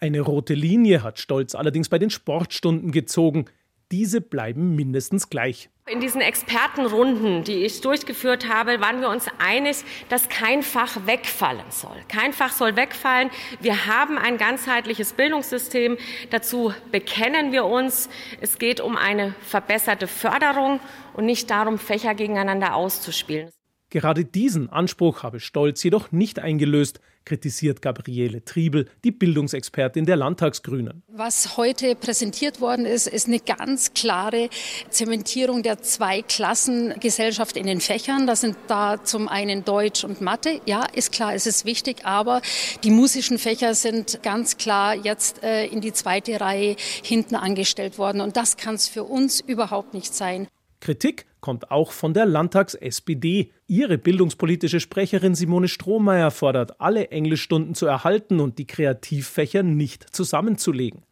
Eine 0.00 0.22
rote 0.22 0.54
Linie 0.54 1.02
hat 1.02 1.18
Stolz 1.18 1.54
allerdings 1.54 1.88
bei 1.88 1.98
den 1.98 2.10
Sportstunden 2.10 2.90
gezogen 2.90 3.46
diese 3.92 4.20
bleiben 4.20 4.74
mindestens 4.74 5.30
gleich. 5.30 5.70
In 5.86 6.00
diesen 6.00 6.22
Expertenrunden, 6.22 7.44
die 7.44 7.62
ich 7.62 7.82
durchgeführt 7.82 8.48
habe, 8.48 8.80
waren 8.80 9.02
wir 9.02 9.10
uns 9.10 9.26
einig, 9.38 9.84
dass 10.08 10.30
kein 10.30 10.62
Fach 10.62 11.04
wegfallen 11.04 11.66
soll. 11.68 11.96
Kein 12.08 12.32
Fach 12.32 12.52
soll 12.52 12.74
wegfallen. 12.74 13.28
Wir 13.60 13.84
haben 13.84 14.16
ein 14.16 14.38
ganzheitliches 14.38 15.12
Bildungssystem. 15.12 15.98
Dazu 16.30 16.72
bekennen 16.90 17.52
wir 17.52 17.66
uns. 17.66 18.08
Es 18.40 18.58
geht 18.58 18.80
um 18.80 18.96
eine 18.96 19.34
verbesserte 19.42 20.06
Förderung 20.06 20.80
und 21.12 21.26
nicht 21.26 21.50
darum, 21.50 21.76
Fächer 21.76 22.14
gegeneinander 22.14 22.76
auszuspielen. 22.76 23.50
Gerade 23.90 24.24
diesen 24.24 24.70
Anspruch 24.70 25.22
habe 25.22 25.38
Stolz 25.38 25.82
jedoch 25.82 26.12
nicht 26.12 26.38
eingelöst, 26.38 26.98
kritisiert 27.24 27.82
Gabriele 27.82 28.44
Triebel, 28.44 28.88
die 29.04 29.10
Bildungsexpertin 29.10 30.06
der 30.06 30.16
Landtagsgrünen. 30.16 31.02
Was 31.08 31.56
heute 31.56 31.94
präsentiert 31.94 32.60
worden 32.60 32.86
ist, 32.86 33.06
ist 33.06 33.26
eine 33.26 33.40
ganz 33.40 33.94
klare 33.94 34.48
Zementierung 34.90 35.62
der 35.62 35.82
Zweiklassengesellschaft 35.82 37.56
in 37.56 37.66
den 37.66 37.80
Fächern. 37.80 38.26
Das 38.26 38.40
sind 38.40 38.56
da 38.68 39.02
zum 39.02 39.28
einen 39.28 39.64
Deutsch 39.64 40.04
und 40.04 40.20
Mathe. 40.20 40.60
Ja, 40.66 40.84
ist 40.84 41.12
klar, 41.12 41.34
es 41.34 41.46
ist 41.46 41.64
wichtig, 41.64 42.04
aber 42.04 42.42
die 42.82 42.90
musischen 42.90 43.38
Fächer 43.38 43.74
sind 43.74 44.22
ganz 44.22 44.56
klar 44.56 44.94
jetzt 44.94 45.42
äh, 45.42 45.66
in 45.66 45.80
die 45.80 45.92
zweite 45.92 46.40
Reihe 46.40 46.76
hinten 47.02 47.36
angestellt 47.36 47.98
worden. 47.98 48.20
Und 48.20 48.36
das 48.36 48.56
kann 48.56 48.74
es 48.74 48.88
für 48.88 49.04
uns 49.04 49.40
überhaupt 49.40 49.94
nicht 49.94 50.14
sein. 50.14 50.48
Kritik 50.84 51.24
kommt 51.40 51.70
auch 51.70 51.92
von 51.92 52.12
der 52.12 52.26
Landtags-SPD. 52.26 53.50
Ihre 53.66 53.96
bildungspolitische 53.96 54.80
Sprecherin 54.80 55.34
Simone 55.34 55.66
Strohmeier 55.66 56.30
fordert, 56.30 56.78
alle 56.78 57.08
Englischstunden 57.08 57.74
zu 57.74 57.86
erhalten 57.86 58.38
und 58.38 58.58
die 58.58 58.66
Kreativfächer 58.66 59.62
nicht 59.62 60.14
zusammenzulegen. 60.14 61.02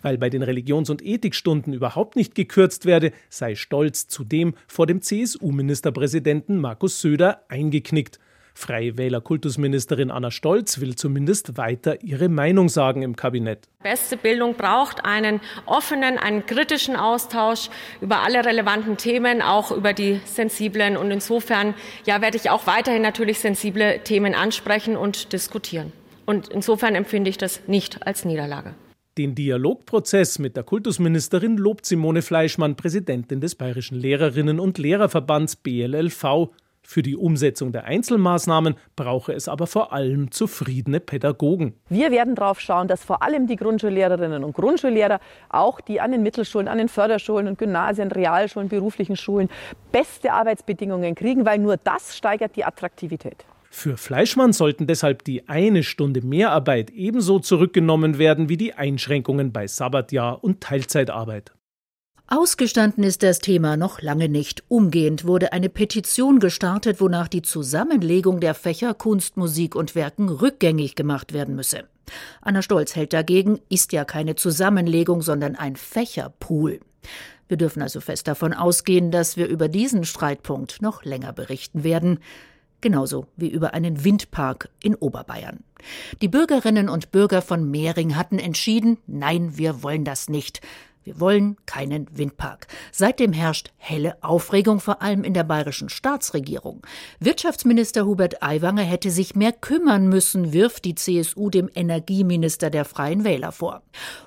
Weil 0.00 0.16
bei 0.16 0.30
den 0.30 0.42
Religions- 0.42 0.88
und 0.88 1.04
Ethikstunden 1.04 1.74
überhaupt 1.74 2.16
nicht 2.16 2.34
gekürzt 2.34 2.86
werde, 2.86 3.12
sei 3.28 3.54
Stolz 3.54 4.08
zudem 4.08 4.54
vor 4.66 4.86
dem 4.86 5.02
CSU-Ministerpräsidenten 5.02 6.58
Markus 6.58 7.02
Söder 7.02 7.42
eingeknickt. 7.50 8.18
Freie 8.58 8.98
Wähler 8.98 9.20
Kultusministerin 9.20 10.10
Anna 10.10 10.32
Stolz 10.32 10.80
will 10.80 10.96
zumindest 10.96 11.56
weiter 11.56 12.02
ihre 12.02 12.28
Meinung 12.28 12.68
sagen 12.68 13.02
im 13.02 13.14
Kabinett. 13.14 13.68
Beste 13.84 14.16
Bildung 14.16 14.56
braucht 14.56 15.04
einen 15.04 15.40
offenen, 15.64 16.18
einen 16.18 16.44
kritischen 16.44 16.96
Austausch 16.96 17.70
über 18.00 18.18
alle 18.24 18.44
relevanten 18.44 18.96
Themen, 18.96 19.42
auch 19.42 19.70
über 19.70 19.92
die 19.92 20.20
sensiblen. 20.24 20.96
Und 20.96 21.12
insofern 21.12 21.74
ja, 22.04 22.20
werde 22.20 22.36
ich 22.36 22.50
auch 22.50 22.66
weiterhin 22.66 23.00
natürlich 23.00 23.38
sensible 23.38 24.00
Themen 24.02 24.34
ansprechen 24.34 24.96
und 24.96 25.32
diskutieren. 25.32 25.92
Und 26.26 26.48
insofern 26.48 26.96
empfinde 26.96 27.30
ich 27.30 27.38
das 27.38 27.60
nicht 27.68 28.04
als 28.08 28.24
Niederlage. 28.24 28.74
Den 29.18 29.36
Dialogprozess 29.36 30.40
mit 30.40 30.56
der 30.56 30.64
Kultusministerin 30.64 31.58
lobt 31.58 31.86
Simone 31.86 32.22
Fleischmann, 32.22 32.74
Präsidentin 32.74 33.40
des 33.40 33.54
Bayerischen 33.54 33.96
Lehrerinnen 34.00 34.58
und 34.58 34.78
Lehrerverbands 34.78 35.54
BLLV. 35.54 36.50
Für 36.90 37.02
die 37.02 37.16
Umsetzung 37.16 37.70
der 37.70 37.84
Einzelmaßnahmen 37.84 38.74
brauche 38.96 39.34
es 39.34 39.46
aber 39.46 39.66
vor 39.66 39.92
allem 39.92 40.30
zufriedene 40.30 41.00
Pädagogen. 41.00 41.74
Wir 41.90 42.10
werden 42.10 42.34
darauf 42.34 42.60
schauen, 42.60 42.88
dass 42.88 43.04
vor 43.04 43.20
allem 43.20 43.46
die 43.46 43.56
Grundschullehrerinnen 43.56 44.42
und 44.42 44.54
Grundschullehrer, 44.54 45.20
auch 45.50 45.82
die 45.82 46.00
an 46.00 46.12
den 46.12 46.22
Mittelschulen, 46.22 46.66
an 46.66 46.78
den 46.78 46.88
Förderschulen 46.88 47.46
und 47.46 47.58
Gymnasien, 47.58 48.10
Realschulen, 48.10 48.70
beruflichen 48.70 49.16
Schulen 49.16 49.50
beste 49.92 50.32
Arbeitsbedingungen 50.32 51.14
kriegen, 51.14 51.44
weil 51.44 51.58
nur 51.58 51.76
das 51.76 52.16
steigert 52.16 52.56
die 52.56 52.64
Attraktivität. 52.64 53.44
Für 53.68 53.98
Fleischmann 53.98 54.54
sollten 54.54 54.86
deshalb 54.86 55.24
die 55.24 55.46
eine 55.46 55.82
Stunde 55.82 56.22
Mehrarbeit 56.22 56.88
ebenso 56.88 57.38
zurückgenommen 57.38 58.16
werden 58.16 58.48
wie 58.48 58.56
die 58.56 58.72
Einschränkungen 58.72 59.52
bei 59.52 59.66
Sabbatjahr 59.66 60.42
und 60.42 60.62
Teilzeitarbeit. 60.62 61.52
Ausgestanden 62.30 63.04
ist 63.04 63.22
das 63.22 63.38
Thema 63.38 63.78
noch 63.78 64.02
lange 64.02 64.28
nicht. 64.28 64.62
Umgehend 64.68 65.24
wurde 65.24 65.54
eine 65.54 65.70
Petition 65.70 66.40
gestartet, 66.40 67.00
wonach 67.00 67.26
die 67.26 67.40
Zusammenlegung 67.40 68.38
der 68.38 68.52
Fächer 68.52 68.92
Kunst, 68.92 69.38
Musik 69.38 69.74
und 69.74 69.94
Werken 69.94 70.28
rückgängig 70.28 70.94
gemacht 70.94 71.32
werden 71.32 71.56
müsse. 71.56 71.84
Anna 72.42 72.60
Stolz 72.60 72.94
hält 72.94 73.14
dagegen, 73.14 73.60
ist 73.70 73.92
ja 73.92 74.04
keine 74.04 74.34
Zusammenlegung, 74.36 75.22
sondern 75.22 75.56
ein 75.56 75.76
Fächerpool. 75.76 76.80
Wir 77.48 77.56
dürfen 77.56 77.80
also 77.80 77.98
fest 78.02 78.28
davon 78.28 78.52
ausgehen, 78.52 79.10
dass 79.10 79.38
wir 79.38 79.48
über 79.48 79.68
diesen 79.68 80.04
Streitpunkt 80.04 80.82
noch 80.82 81.04
länger 81.04 81.32
berichten 81.32 81.82
werden 81.82 82.18
genauso 82.80 83.26
wie 83.36 83.48
über 83.48 83.74
einen 83.74 84.04
Windpark 84.04 84.68
in 84.82 84.94
Oberbayern. 84.94 85.64
Die 86.22 86.28
Bürgerinnen 86.28 86.88
und 86.88 87.10
Bürger 87.10 87.42
von 87.42 87.70
Mehring 87.70 88.16
hatten 88.16 88.38
entschieden, 88.38 88.98
nein, 89.06 89.56
wir 89.56 89.82
wollen 89.82 90.04
das 90.04 90.28
nicht. 90.28 90.60
Wir 91.04 91.20
wollen 91.20 91.56
keinen 91.64 92.06
Windpark. 92.16 92.66
Seitdem 92.92 93.32
herrscht 93.32 93.70
helle 93.76 94.22
Aufregung, 94.22 94.80
vor 94.80 95.00
allem 95.00 95.24
in 95.24 95.32
der 95.32 95.44
bayerischen 95.44 95.88
Staatsregierung. 95.88 96.82
Wirtschaftsminister 97.20 98.04
Hubert 98.04 98.42
Aiwanger 98.42 98.82
hätte 98.82 99.10
sich 99.10 99.34
mehr 99.34 99.52
kümmern 99.52 100.08
müssen, 100.08 100.52
wirft 100.52 100.84
die 100.84 100.94
CSU 100.94 101.50
dem 101.50 101.70
Energieminister 101.74 102.70
der 102.70 102.84
Freien 102.84 103.24
Wähler 103.24 103.52
vor. 103.52 103.82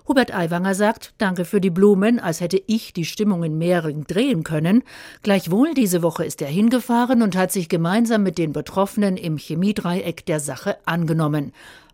Hubert 0.07 0.33
Aiwanger 0.33 0.73
sagt, 0.73 1.13
danke 1.17 1.45
für 1.45 1.61
die 1.61 1.69
Blumen, 1.69 2.19
als 2.19 2.41
hätte 2.41 2.61
ich 2.65 2.93
die 2.93 3.05
Stimmung 3.05 3.43
in 3.43 3.57
Mehring 3.57 4.05
drehen 4.05 4.43
können. 4.43 4.83
Gleichwohl, 5.23 5.73
diese 5.73 6.01
Woche 6.01 6.25
ist 6.25 6.41
er 6.41 6.47
hingefahren 6.47 7.21
und 7.21 7.35
hat 7.35 7.51
sich 7.51 7.69
gemeinsam 7.69 8.23
mit 8.23 8.37
den 8.37 8.53
Betroffenen 8.53 9.17
im 9.17 9.37
Chemiedreieck 9.37 10.25
der 10.25 10.39
Sache 10.39 10.77
angenommen. 10.85 11.51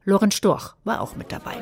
Lorenz 0.10 0.36
Storch 0.36 0.74
war 0.86 1.02
auch 1.02 1.18
mit 1.18 1.34
dabei. 1.34 1.56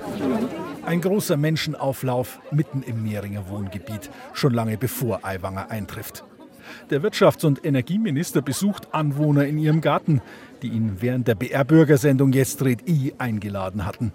Ein 0.85 1.01
großer 1.01 1.35
Menschenauflauf 1.35 2.39
mitten 2.51 2.83
im 2.83 3.01
Mehringer 3.01 3.49
Wohngebiet, 3.49 4.11
schon 4.33 4.53
lange 4.53 4.77
bevor 4.77 5.25
Aiwanger 5.25 5.71
eintrifft. 5.71 6.23
Der 6.91 7.01
Wirtschafts- 7.01 7.43
und 7.43 7.65
Energieminister 7.65 8.43
besucht 8.43 8.93
Anwohner 8.93 9.47
in 9.47 9.57
ihrem 9.57 9.81
Garten, 9.81 10.21
die 10.61 10.67
ihn 10.67 10.97
während 10.99 11.27
der 11.27 11.33
BR-Bürgersendung 11.33 12.33
Jetzt 12.33 12.61
dreht 12.61 12.87
I 12.87 13.15
eingeladen 13.17 13.83
hatten. 13.83 14.13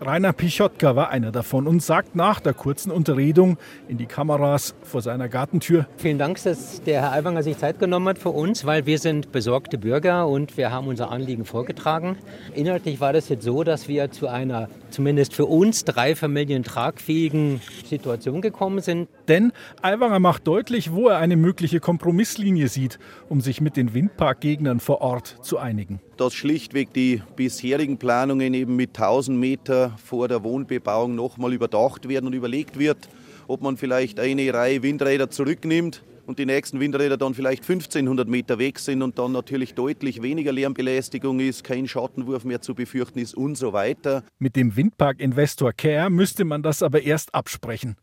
Rainer 0.00 0.32
Pichotka 0.32 0.94
war 0.94 1.10
einer 1.10 1.32
davon 1.32 1.66
und 1.66 1.82
sagt 1.82 2.14
nach 2.14 2.38
der 2.38 2.54
kurzen 2.54 2.92
Unterredung 2.92 3.58
in 3.88 3.98
die 3.98 4.06
Kameras 4.06 4.76
vor 4.82 5.02
seiner 5.02 5.28
Gartentür. 5.28 5.86
Vielen 5.96 6.18
Dank, 6.18 6.40
dass 6.44 6.80
der 6.82 7.02
Herr 7.02 7.12
Aiwanger 7.12 7.42
sich 7.42 7.58
Zeit 7.58 7.80
genommen 7.80 8.06
hat 8.08 8.18
für 8.18 8.28
uns, 8.28 8.64
weil 8.64 8.86
wir 8.86 8.98
sind 8.98 9.32
besorgte 9.32 9.76
Bürger 9.76 10.28
und 10.28 10.56
wir 10.56 10.70
haben 10.70 10.86
unser 10.86 11.10
Anliegen 11.10 11.44
vorgetragen. 11.44 12.16
Inhaltlich 12.54 13.00
war 13.00 13.12
das 13.12 13.28
jetzt 13.28 13.42
so, 13.44 13.64
dass 13.64 13.88
wir 13.88 14.12
zu 14.12 14.28
einer 14.28 14.68
zumindest 14.90 15.34
für 15.34 15.46
uns 15.46 15.84
drei 15.84 16.14
Familien 16.14 16.62
tragfähigen 16.62 17.60
Situation 17.84 18.40
gekommen 18.40 18.80
sind. 18.80 19.08
Denn 19.26 19.52
Aiwanger 19.82 20.20
macht 20.20 20.46
deutlich, 20.46 20.92
wo 20.92 21.08
er 21.08 21.18
eine 21.18 21.36
mögliche 21.36 21.80
Kompromisslinie 21.80 22.68
sieht, 22.68 23.00
um 23.28 23.40
sich 23.40 23.60
mit 23.60 23.76
den 23.76 23.94
Windparkgegnern 23.94 24.78
vor 24.78 25.00
Ort 25.00 25.38
zu 25.42 25.58
einigen 25.58 26.00
dass 26.20 26.34
schlichtweg 26.34 26.92
die 26.92 27.22
bisherigen 27.36 27.96
Planungen 27.96 28.52
eben 28.54 28.76
mit 28.76 28.90
1000 28.90 29.38
Meter 29.38 29.96
vor 30.04 30.28
der 30.28 30.42
Wohnbebauung 30.42 31.14
nochmal 31.14 31.52
überdacht 31.52 32.08
werden 32.08 32.26
und 32.26 32.32
überlegt 32.32 32.78
wird, 32.78 33.08
ob 33.46 33.62
man 33.62 33.76
vielleicht 33.76 34.20
eine 34.20 34.52
Reihe 34.52 34.82
Windräder 34.82 35.30
zurücknimmt 35.30 36.02
und 36.26 36.38
die 36.38 36.46
nächsten 36.46 36.78
Windräder 36.78 37.16
dann 37.16 37.34
vielleicht 37.34 37.62
1500 37.62 38.28
Meter 38.28 38.58
weg 38.58 38.78
sind 38.78 39.02
und 39.02 39.18
dann 39.18 39.32
natürlich 39.32 39.74
deutlich 39.74 40.20
weniger 40.20 40.52
Lärmbelästigung 40.52 41.40
ist, 41.40 41.64
kein 41.64 41.88
Schattenwurf 41.88 42.44
mehr 42.44 42.60
zu 42.60 42.74
befürchten 42.74 43.18
ist 43.18 43.34
und 43.34 43.56
so 43.56 43.72
weiter. 43.72 44.22
Mit 44.38 44.54
dem 44.54 44.76
Windpark-Investor 44.76 45.72
Care 45.72 46.10
müsste 46.10 46.44
man 46.44 46.62
das 46.62 46.82
aber 46.82 47.02
erst 47.02 47.34
absprechen. 47.34 47.96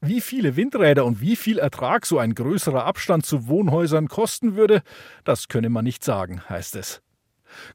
Wie 0.00 0.20
viele 0.20 0.54
Windräder 0.56 1.04
und 1.04 1.20
wie 1.20 1.34
viel 1.34 1.58
Ertrag 1.58 2.04
so 2.06 2.18
ein 2.18 2.34
größerer 2.34 2.84
Abstand 2.84 3.24
zu 3.24 3.48
Wohnhäusern 3.48 4.08
kosten 4.08 4.54
würde, 4.54 4.82
das 5.24 5.48
könne 5.48 5.70
man 5.70 5.84
nicht 5.84 6.04
sagen, 6.04 6.42
heißt 6.48 6.76
es. 6.76 7.03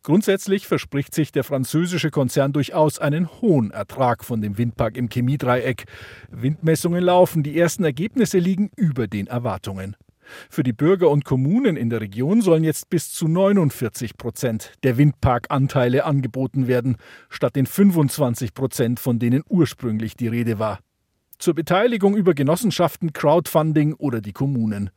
Grundsätzlich 0.04 0.68
verspricht 0.68 1.14
sich 1.14 1.32
der 1.32 1.44
französische 1.44 2.12
Konzern 2.12 2.54
durchaus 2.54 3.00
einen 3.00 3.30
hohen 3.42 3.72
Ertrag 3.72 4.24
von 4.24 4.42
dem 4.42 4.58
Windpark 4.58 4.98
im 4.98 5.10
Chemiedreieck. 5.10 5.86
Windmessungen 6.30 7.04
laufen, 7.04 7.44
die 7.44 7.58
ersten 7.58 7.84
Ergebnisse 7.84 8.40
liegen 8.40 8.72
über 8.76 9.08
den 9.08 9.28
Erwartungen. 9.28 9.96
Für 10.50 10.64
die 10.64 10.74
Bürger 10.74 11.10
und 11.10 11.26
Kommunen 11.26 11.76
in 11.76 11.90
der 11.90 12.02
Region 12.02 12.42
sollen 12.42 12.64
jetzt 12.64 12.90
bis 12.90 13.12
zu 13.12 13.28
49 13.28 14.18
Prozent 14.18 14.74
der 14.84 14.98
Windparkanteile 14.98 16.06
angeboten 16.06 16.68
werden, 16.68 16.98
statt 17.30 17.56
den 17.56 17.66
25 17.66 18.54
Prozent, 18.54 19.00
von 19.00 19.20
denen 19.20 19.44
ursprünglich 19.48 20.16
die 20.16 20.28
Rede 20.28 20.60
war. 20.60 20.80
Zur 21.40 21.56
Beteiligung 21.56 22.16
über 22.16 22.34
Genossenschaften, 22.34 23.14
Crowdfunding 23.14 23.94
oder 23.94 24.22
die 24.22 24.34
Kommunen. 24.34 24.90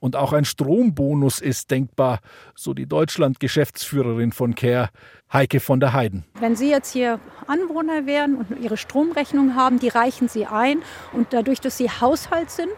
Und 0.00 0.16
auch 0.16 0.32
ein 0.32 0.46
Strombonus 0.46 1.40
ist 1.40 1.70
denkbar, 1.70 2.20
so 2.54 2.74
die 2.74 2.86
Deutschland-Geschäftsführerin 2.86 4.32
von 4.32 4.54
CARE, 4.54 4.88
Heike 5.32 5.60
von 5.60 5.78
der 5.78 5.92
Heiden. 5.92 6.24
Wenn 6.40 6.56
Sie 6.56 6.70
jetzt 6.70 6.92
hier 6.92 7.20
Anwohner 7.46 8.06
wären 8.06 8.34
und 8.34 8.58
Ihre 8.58 8.78
Stromrechnung 8.78 9.54
haben, 9.54 9.78
die 9.78 9.88
reichen 9.88 10.28
Sie 10.28 10.46
ein. 10.46 10.78
Und 11.12 11.32
dadurch, 11.32 11.60
dass 11.60 11.76
Sie 11.76 11.88
Haushalt 11.88 12.50
sind, 12.50 12.70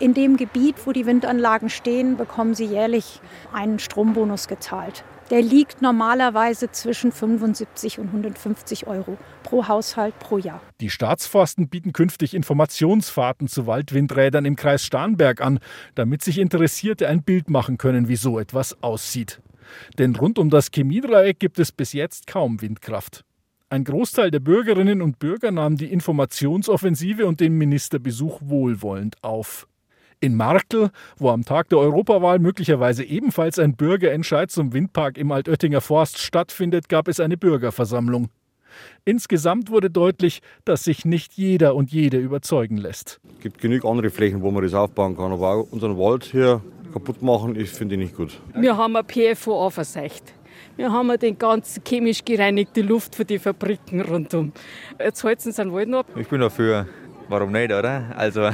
in 0.00 0.14
dem 0.14 0.36
Gebiet, 0.36 0.74
wo 0.84 0.92
die 0.92 1.06
Windanlagen 1.06 1.68
stehen, 1.68 2.16
bekommen 2.16 2.54
Sie 2.54 2.64
jährlich 2.64 3.20
einen 3.52 3.78
Strombonus 3.78 4.48
gezahlt. 4.48 5.04
Der 5.30 5.42
liegt 5.42 5.80
normalerweise 5.80 6.72
zwischen 6.72 7.12
75 7.12 8.00
und 8.00 8.06
150 8.06 8.88
Euro 8.88 9.16
pro 9.44 9.68
Haushalt 9.68 10.18
pro 10.18 10.38
Jahr. 10.38 10.60
Die 10.80 10.90
Staatsforsten 10.90 11.68
bieten 11.68 11.92
künftig 11.92 12.34
Informationsfahrten 12.34 13.46
zu 13.46 13.68
Waldwindrädern 13.68 14.44
im 14.44 14.56
Kreis 14.56 14.84
Starnberg 14.84 15.40
an, 15.40 15.60
damit 15.94 16.24
sich 16.24 16.38
Interessierte 16.38 17.06
ein 17.06 17.22
Bild 17.22 17.48
machen 17.48 17.78
können, 17.78 18.08
wie 18.08 18.16
so 18.16 18.40
etwas 18.40 18.82
aussieht. 18.82 19.40
Denn 19.98 20.16
rund 20.16 20.38
um 20.40 20.50
das 20.50 20.70
Chemiedreieck 20.72 21.38
gibt 21.38 21.60
es 21.60 21.70
bis 21.70 21.92
jetzt 21.92 22.26
kaum 22.26 22.60
Windkraft. 22.60 23.24
Ein 23.68 23.84
Großteil 23.84 24.32
der 24.32 24.40
Bürgerinnen 24.40 25.00
und 25.00 25.20
Bürger 25.20 25.52
nahm 25.52 25.76
die 25.76 25.92
Informationsoffensive 25.92 27.24
und 27.24 27.38
den 27.38 27.56
Ministerbesuch 27.56 28.40
wohlwollend 28.42 29.22
auf. 29.22 29.68
In 30.22 30.36
Markl, 30.36 30.90
wo 31.16 31.30
am 31.30 31.46
Tag 31.46 31.70
der 31.70 31.78
Europawahl 31.78 32.40
möglicherweise 32.40 33.02
ebenfalls 33.02 33.58
ein 33.58 33.74
Bürgerentscheid 33.74 34.50
zum 34.50 34.74
Windpark 34.74 35.16
im 35.16 35.32
Altöttinger 35.32 35.80
Forst 35.80 36.18
stattfindet, 36.18 36.90
gab 36.90 37.08
es 37.08 37.20
eine 37.20 37.38
Bürgerversammlung. 37.38 38.28
Insgesamt 39.06 39.70
wurde 39.70 39.88
deutlich, 39.88 40.42
dass 40.66 40.84
sich 40.84 41.06
nicht 41.06 41.32
jeder 41.32 41.74
und 41.74 41.90
jede 41.90 42.18
überzeugen 42.18 42.76
lässt. 42.76 43.18
Es 43.36 43.40
gibt 43.40 43.62
genug 43.62 43.86
andere 43.86 44.10
Flächen, 44.10 44.42
wo 44.42 44.50
man 44.50 44.62
das 44.62 44.74
aufbauen 44.74 45.16
kann, 45.16 45.32
aber 45.32 45.54
auch 45.54 45.72
unseren 45.72 45.96
Wald 45.96 46.24
hier 46.24 46.60
kaputt 46.92 47.22
machen, 47.22 47.58
ich 47.58 47.70
finde 47.70 47.94
ich 47.94 48.00
nicht 48.02 48.14
gut. 48.14 48.38
Wir 48.54 48.76
haben 48.76 48.96
ein 48.96 49.06
PFOA 49.06 49.70
verseicht. 49.70 50.34
Wir 50.76 50.92
haben 50.92 51.18
den 51.18 51.38
ganz 51.38 51.80
chemisch 51.82 52.26
gereinigte 52.26 52.82
Luft 52.82 53.14
für 53.14 53.24
die 53.24 53.38
Fabriken 53.38 54.02
rundum. 54.02 54.52
Jetzt 54.98 55.24
halten 55.24 55.50
sie 55.50 55.62
den 55.62 55.72
Wald 55.72 55.88
noch 55.88 56.00
ab. 56.00 56.06
Ich 56.16 56.28
bin 56.28 56.42
dafür. 56.42 56.86
Warum 57.28 57.52
nicht, 57.52 57.72
oder? 57.72 58.12
Also 58.16 58.50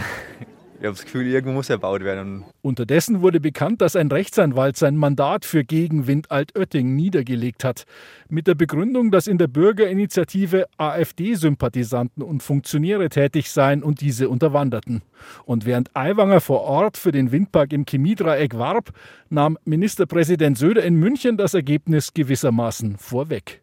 habe 0.87 0.97
das 0.97 1.05
Gefühl, 1.05 1.27
irgendwo 1.27 1.53
muss 1.53 1.71
erbaut 1.71 2.03
werden. 2.03 2.45
Unterdessen 2.63 3.23
wurde 3.23 3.41
bekannt, 3.41 3.81
dass 3.81 3.97
ein 3.97 4.09
Rechtsanwalt 4.09 4.77
sein 4.77 4.97
Mandat 4.97 5.45
für 5.45 5.65
Gegenwind 5.65 6.31
Altötting 6.31 6.97
niedergelegt 6.97 7.65
hat. 7.65 7.85
Mit 8.29 8.47
der 8.47 8.55
Begründung, 8.55 9.11
dass 9.11 9.27
in 9.27 9.39
der 9.39 9.49
Bürgerinitiative 9.49 10.67
AfD-Sympathisanten 10.79 12.23
und 12.23 12.43
Funktionäre 12.43 13.09
tätig 13.09 13.51
seien 13.51 13.83
und 13.83 14.01
diese 14.01 14.29
unterwanderten. 14.29 15.03
Und 15.45 15.67
während 15.67 15.95
Aiwanger 15.95 16.41
vor 16.41 16.63
Ort 16.63 16.97
für 16.97 17.13
den 17.13 17.33
Windpark 17.33 17.73
im 17.73 17.85
Chemiedreieck 17.85 18.57
warb, 18.59 18.91
nahm 19.29 19.59
Ministerpräsident 19.65 20.57
Söder 20.57 20.85
in 20.85 20.95
München 20.95 21.37
das 21.37 21.55
Ergebnis 21.55 22.15
gewissermaßen 22.15 22.97
vorweg. 22.99 23.63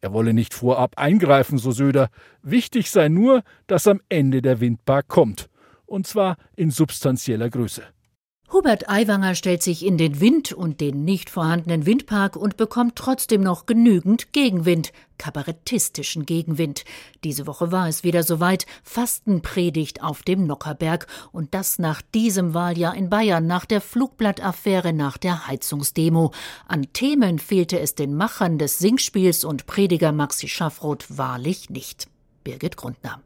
Er 0.00 0.12
wolle 0.12 0.34
nicht 0.34 0.52
vorab 0.52 0.94
eingreifen, 0.96 1.58
so 1.58 1.70
Söder. 1.70 2.08
Wichtig 2.42 2.90
sei 2.90 3.08
nur, 3.08 3.42
dass 3.68 3.86
am 3.86 4.00
Ende 4.08 4.42
der 4.42 4.60
Windpark 4.60 5.06
kommt 5.06 5.48
und 5.92 6.06
zwar 6.06 6.36
in 6.56 6.70
substanzieller 6.70 7.50
Größe. 7.50 7.82
Hubert 8.52 8.90
Aiwanger 8.90 9.34
stellt 9.34 9.62
sich 9.62 9.82
in 9.82 9.96
den 9.96 10.20
Wind 10.20 10.52
und 10.52 10.82
den 10.82 11.06
nicht 11.06 11.30
vorhandenen 11.30 11.86
Windpark 11.86 12.36
und 12.36 12.58
bekommt 12.58 12.96
trotzdem 12.96 13.42
noch 13.42 13.64
genügend 13.64 14.34
Gegenwind, 14.34 14.92
kabarettistischen 15.16 16.26
Gegenwind. 16.26 16.84
Diese 17.24 17.46
Woche 17.46 17.72
war 17.72 17.88
es 17.88 18.04
wieder 18.04 18.22
soweit, 18.22 18.66
Fastenpredigt 18.82 20.02
auf 20.02 20.22
dem 20.22 20.46
Nockerberg 20.46 21.06
und 21.32 21.54
das 21.54 21.78
nach 21.78 22.02
diesem 22.02 22.52
Wahljahr 22.52 22.94
in 22.94 23.08
Bayern, 23.08 23.46
nach 23.46 23.64
der 23.64 23.80
Flugblattaffäre, 23.80 24.92
nach 24.92 25.16
der 25.16 25.46
Heizungsdemo. 25.46 26.32
An 26.68 26.92
Themen 26.92 27.38
fehlte 27.38 27.80
es 27.80 27.94
den 27.94 28.14
Machern 28.14 28.58
des 28.58 28.78
Singspiels 28.78 29.44
und 29.44 29.64
Prediger 29.64 30.12
Maxi 30.12 30.48
Schaffroth 30.48 31.06
wahrlich 31.16 31.70
nicht. 31.70 32.06
Birgit 32.44 32.76
Grundner. 32.76 33.22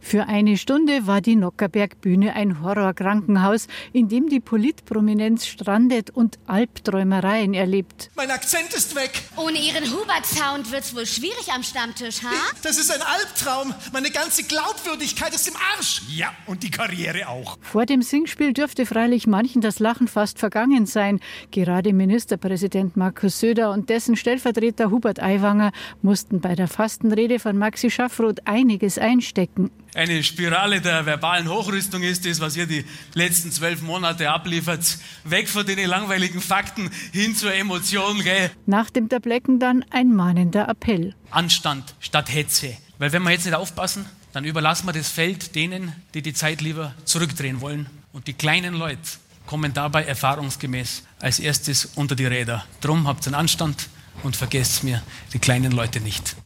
Für 0.00 0.28
eine 0.28 0.56
Stunde 0.56 1.06
war 1.06 1.20
die 1.20 1.36
Nockerberg-Bühne 1.36 2.34
ein 2.34 2.62
Horrorkrankenhaus, 2.62 3.66
in 3.92 4.08
dem 4.08 4.28
die 4.28 4.40
Politprominenz 4.40 5.46
strandet 5.46 6.10
und 6.10 6.38
Albträumereien 6.46 7.54
erlebt. 7.54 8.10
Mein 8.14 8.30
Akzent 8.30 8.72
ist 8.72 8.94
weg. 8.94 9.10
Ohne 9.36 9.58
Ihren 9.58 9.84
Hubert-Sound 9.84 10.70
wird's 10.70 10.94
wohl 10.94 11.06
schwierig 11.06 11.52
am 11.52 11.62
Stammtisch, 11.62 12.22
ha? 12.22 12.30
Das 12.62 12.78
ist 12.78 12.92
ein 12.92 13.02
Albtraum. 13.02 13.74
Meine 13.92 14.10
ganze 14.10 14.44
Glaubwürdigkeit 14.44 15.34
ist 15.34 15.48
im 15.48 15.54
Arsch. 15.74 16.02
Ja, 16.08 16.32
und 16.46 16.62
die 16.62 16.70
Karriere 16.70 17.28
auch. 17.28 17.58
Vor 17.60 17.84
dem 17.84 18.02
Singspiel 18.02 18.52
dürfte 18.52 18.86
freilich 18.86 19.26
manchen 19.26 19.60
das 19.60 19.80
Lachen 19.80 20.08
fast 20.08 20.38
vergangen 20.38 20.86
sein. 20.86 21.20
Gerade 21.50 21.92
Ministerpräsident 21.92 22.96
Markus 22.96 23.40
Söder 23.40 23.72
und 23.72 23.90
dessen 23.90 24.16
Stellvertreter 24.16 24.90
Hubert 24.90 25.20
Aiwanger 25.20 25.72
mussten 26.00 26.40
bei 26.40 26.54
der 26.54 26.68
Fastenrede 26.68 27.40
von 27.40 27.58
Maxi 27.58 27.90
Schaffroth 27.90 28.46
einiges 28.46 28.98
einstecken 28.98 29.70
eine 29.96 30.22
Spirale 30.22 30.80
der 30.80 31.06
verbalen 31.06 31.48
Hochrüstung 31.48 32.02
ist, 32.02 32.26
das, 32.26 32.40
was 32.40 32.56
ihr 32.56 32.66
die 32.66 32.84
letzten 33.14 33.50
zwölf 33.50 33.80
Monate 33.82 34.30
abliefert. 34.30 34.98
Weg 35.24 35.48
von 35.48 35.64
den 35.64 35.78
langweiligen 35.88 36.40
Fakten 36.40 36.90
hin 37.12 37.34
zur 37.34 37.54
Emotion, 37.54 38.22
gell? 38.22 38.50
Nach 38.66 38.90
dem 38.90 39.08
Tablecken 39.08 39.58
dann 39.58 39.84
ein 39.90 40.14
mahnender 40.14 40.68
Appell. 40.68 41.14
Anstand 41.30 41.94
statt 42.00 42.32
Hetze. 42.32 42.76
Weil 42.98 43.12
wenn 43.12 43.22
wir 43.22 43.30
jetzt 43.30 43.46
nicht 43.46 43.54
aufpassen, 43.54 44.06
dann 44.32 44.44
überlassen 44.44 44.86
wir 44.86 44.92
das 44.92 45.08
Feld 45.08 45.54
denen, 45.54 45.92
die 46.12 46.22
die 46.22 46.34
Zeit 46.34 46.60
lieber 46.60 46.94
zurückdrehen 47.04 47.62
wollen. 47.62 47.86
Und 48.12 48.26
die 48.26 48.34
kleinen 48.34 48.74
Leute 48.74 49.00
kommen 49.46 49.72
dabei 49.72 50.04
erfahrungsgemäß 50.04 51.04
als 51.20 51.38
erstes 51.38 51.86
unter 51.94 52.16
die 52.16 52.26
Räder. 52.26 52.64
Drum 52.80 53.06
habt 53.06 53.26
einen 53.26 53.34
Anstand 53.34 53.88
und 54.22 54.36
vergesst 54.36 54.84
mir 54.84 55.02
die 55.32 55.38
kleinen 55.38 55.72
Leute 55.72 56.00
nicht. 56.00 56.36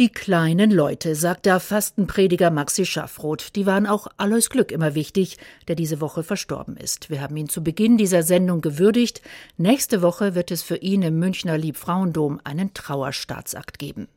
Die 0.00 0.08
kleinen 0.08 0.70
Leute, 0.70 1.14
sagt 1.14 1.44
der 1.44 1.60
Fastenprediger 1.60 2.50
Maxi 2.50 2.86
Schaffroth, 2.86 3.54
die 3.54 3.66
waren 3.66 3.86
auch 3.86 4.06
Alois 4.16 4.48
Glück 4.48 4.72
immer 4.72 4.94
wichtig, 4.94 5.36
der 5.68 5.76
diese 5.76 6.00
Woche 6.00 6.22
verstorben 6.22 6.78
ist. 6.78 7.10
Wir 7.10 7.20
haben 7.20 7.36
ihn 7.36 7.50
zu 7.50 7.62
Beginn 7.62 7.98
dieser 7.98 8.22
Sendung 8.22 8.62
gewürdigt. 8.62 9.20
Nächste 9.58 10.00
Woche 10.00 10.34
wird 10.34 10.52
es 10.52 10.62
für 10.62 10.76
ihn 10.76 11.02
im 11.02 11.18
Münchner 11.18 11.58
Liebfrauendom 11.58 12.40
einen 12.44 12.72
Trauerstaatsakt 12.72 13.78
geben. 13.78 14.08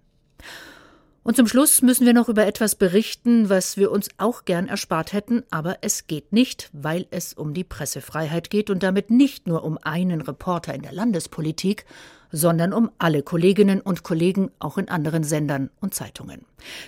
Und 1.22 1.36
zum 1.36 1.48
Schluss 1.48 1.82
müssen 1.82 2.06
wir 2.06 2.13
noch 2.13 2.30
über 2.30 2.46
etwas 2.46 2.76
berichten, 2.76 3.50
was 3.50 3.76
wir 3.76 3.91
uns 3.91 4.08
auch 4.17 4.46
gern 4.46 4.69
erspart 4.69 5.12
hätten, 5.12 5.43
aber 5.52 5.80
es 5.82 6.08
geht 6.08 6.32
nicht, 6.32 6.69
weil 6.72 7.08
es 7.12 7.34
um 7.34 7.54
die 7.54 7.65
Pressefreiheit 7.65 8.50
geht 8.50 8.69
und 8.69 8.84
damit 8.84 9.10
nicht 9.10 9.48
nur 9.48 9.65
um 9.65 9.78
einen 9.78 10.22
Reporter 10.22 10.74
in 10.74 10.82
der 10.82 10.93
Landespolitik, 10.93 11.86
sondern 12.34 12.74
um 12.74 12.89
alle 12.98 13.22
Kolleginnen 13.24 13.80
und 13.80 14.04
Kollegen 14.04 14.50
auch 14.60 14.78
in 14.78 14.89
anderen 14.89 15.24
Sendern 15.24 15.69
und 15.80 15.93
Zeitungen. 15.93 16.46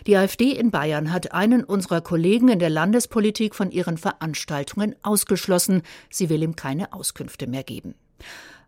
Die 0.07 0.17
AfD 0.17 0.51
in 0.51 0.71
Bayern 0.71 1.13
hat 1.13 1.31
einen 1.31 1.63
unserer 1.63 2.01
Kollegen 2.01 2.49
in 2.49 2.59
der 2.59 2.71
Landespolitik 2.71 3.55
von 3.55 3.71
ihren 3.71 3.97
Veranstaltungen 3.97 4.95
ausgeschlossen. 5.03 5.83
Sie 6.09 6.29
will 6.29 6.43
ihm 6.43 6.55
keine 6.57 6.91
Auskünfte 6.91 7.47
mehr 7.47 7.63
geben. 7.63 7.93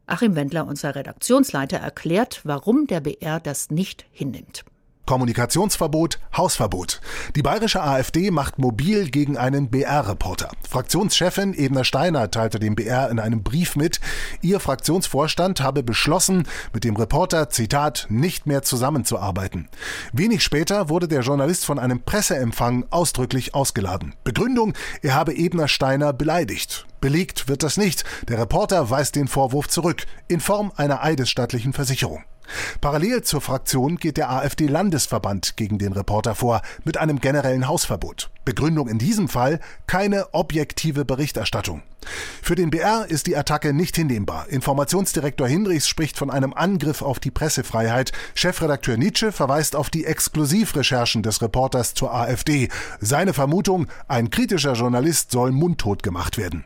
Achim 0.05 0.35
Wendler, 0.35 0.67
unser 0.67 0.95
Redaktionsleiter, 0.95 1.77
erklärt, 1.77 2.41
warum 2.43 2.87
der 2.87 3.01
BR 3.01 3.39
das 3.41 3.71
nicht 3.71 4.05
hinnimmt. 4.11 4.63
Kommunikationsverbot, 5.07 6.19
Hausverbot. 6.35 7.01
Die 7.35 7.41
bayerische 7.41 7.81
AfD 7.81 8.29
macht 8.29 8.59
mobil 8.59 9.09
gegen 9.09 9.37
einen 9.37 9.69
BR-Reporter. 9.69 10.51
Fraktionschefin 10.69 11.55
Ebner 11.55 11.83
Steiner 11.83 12.29
teilte 12.29 12.59
dem 12.59 12.75
BR 12.75 13.09
in 13.09 13.19
einem 13.19 13.41
Brief 13.41 13.75
mit, 13.75 13.99
ihr 14.41 14.59
Fraktionsvorstand 14.59 15.61
habe 15.61 15.81
beschlossen, 15.81 16.47
mit 16.73 16.83
dem 16.83 16.95
Reporter, 16.95 17.49
Zitat, 17.49 18.05
nicht 18.09 18.45
mehr 18.45 18.61
zusammenzuarbeiten. 18.61 19.69
Wenig 20.13 20.43
später 20.43 20.89
wurde 20.89 21.07
der 21.07 21.21
Journalist 21.21 21.65
von 21.65 21.79
einem 21.79 22.01
Presseempfang 22.01 22.85
ausdrücklich 22.91 23.55
ausgeladen. 23.55 24.13
Begründung, 24.23 24.73
er 25.01 25.15
habe 25.15 25.35
Ebner 25.35 25.67
Steiner 25.67 26.13
beleidigt. 26.13 26.85
Belegt 26.99 27.47
wird 27.47 27.63
das 27.63 27.77
nicht. 27.77 28.03
Der 28.27 28.39
Reporter 28.39 28.89
weist 28.89 29.15
den 29.15 29.27
Vorwurf 29.27 29.69
zurück, 29.69 30.05
in 30.27 30.41
Form 30.41 30.71
einer 30.75 31.01
eidesstattlichen 31.01 31.71
Versicherung. 31.71 32.23
Parallel 32.81 33.23
zur 33.23 33.41
Fraktion 33.41 33.97
geht 33.97 34.17
der 34.17 34.29
AfD-Landesverband 34.29 35.57
gegen 35.57 35.77
den 35.77 35.93
Reporter 35.93 36.35
vor 36.35 36.61
mit 36.83 36.97
einem 36.97 37.19
generellen 37.19 37.67
Hausverbot. 37.67 38.29
Begründung 38.45 38.87
in 38.87 38.97
diesem 38.97 39.27
Fall 39.27 39.59
keine 39.87 40.33
objektive 40.33 41.05
Berichterstattung. 41.05 41.83
Für 42.41 42.55
den 42.55 42.69
BR 42.69 43.05
ist 43.09 43.27
die 43.27 43.35
Attacke 43.35 43.73
nicht 43.73 43.95
hinnehmbar. 43.95 44.47
Informationsdirektor 44.49 45.47
Hinrichs 45.47 45.87
spricht 45.87 46.17
von 46.17 46.29
einem 46.29 46.53
Angriff 46.53 47.01
auf 47.01 47.19
die 47.19 47.31
Pressefreiheit. 47.31 48.11
Chefredakteur 48.35 48.97
Nietzsche 48.97 49.31
verweist 49.31 49.75
auf 49.75 49.89
die 49.89 50.05
Exklusivrecherchen 50.05 51.23
des 51.23 51.41
Reporters 51.41 51.93
zur 51.93 52.13
AfD. 52.13 52.69
Seine 52.99 53.33
Vermutung, 53.33 53.87
ein 54.07 54.29
kritischer 54.29 54.73
Journalist 54.73 55.31
soll 55.31 55.51
mundtot 55.51 56.03
gemacht 56.03 56.37
werden. 56.37 56.65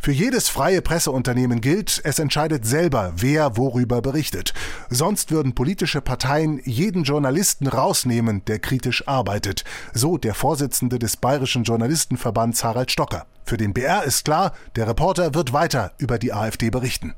Für 0.00 0.12
jedes 0.12 0.48
freie 0.48 0.82
Presseunternehmen 0.82 1.60
gilt, 1.60 2.00
es 2.04 2.18
entscheidet 2.18 2.66
selber, 2.66 3.12
wer 3.16 3.56
worüber 3.56 4.02
berichtet. 4.02 4.52
Sonst 4.90 5.30
würden 5.30 5.54
politische 5.54 6.00
Parteien 6.00 6.60
jeden 6.64 7.04
Journalisten 7.04 7.66
rausnehmen, 7.66 8.44
der 8.46 8.58
kritisch 8.58 9.06
arbeitet. 9.06 9.64
So 9.94 10.18
der 10.18 10.34
Vorsitzende 10.34 10.98
des 10.98 11.16
Bayerischen 11.16 11.64
Journalistenverbands 11.64 12.64
Harald 12.64 12.90
Stocker. 12.90 13.26
Für 13.44 13.56
den 13.56 13.72
BR 13.72 14.04
ist 14.04 14.24
klar, 14.24 14.54
der 14.76 14.86
Reporter 14.88 15.34
wird 15.34 15.52
weiter 15.52 15.92
über 15.98 16.18
die 16.18 16.32
AfD 16.32 16.70
berichten. 16.70 17.14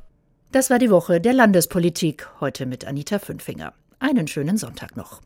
Das 0.52 0.70
war 0.70 0.78
die 0.78 0.90
Woche 0.90 1.20
der 1.20 1.32
Landespolitik, 1.32 2.28
heute 2.40 2.66
mit 2.66 2.84
Anita 2.84 3.18
Fünfinger. 3.18 3.72
Einen 3.98 4.28
schönen 4.28 4.56
Sonntag 4.56 4.96
noch. 4.96 5.20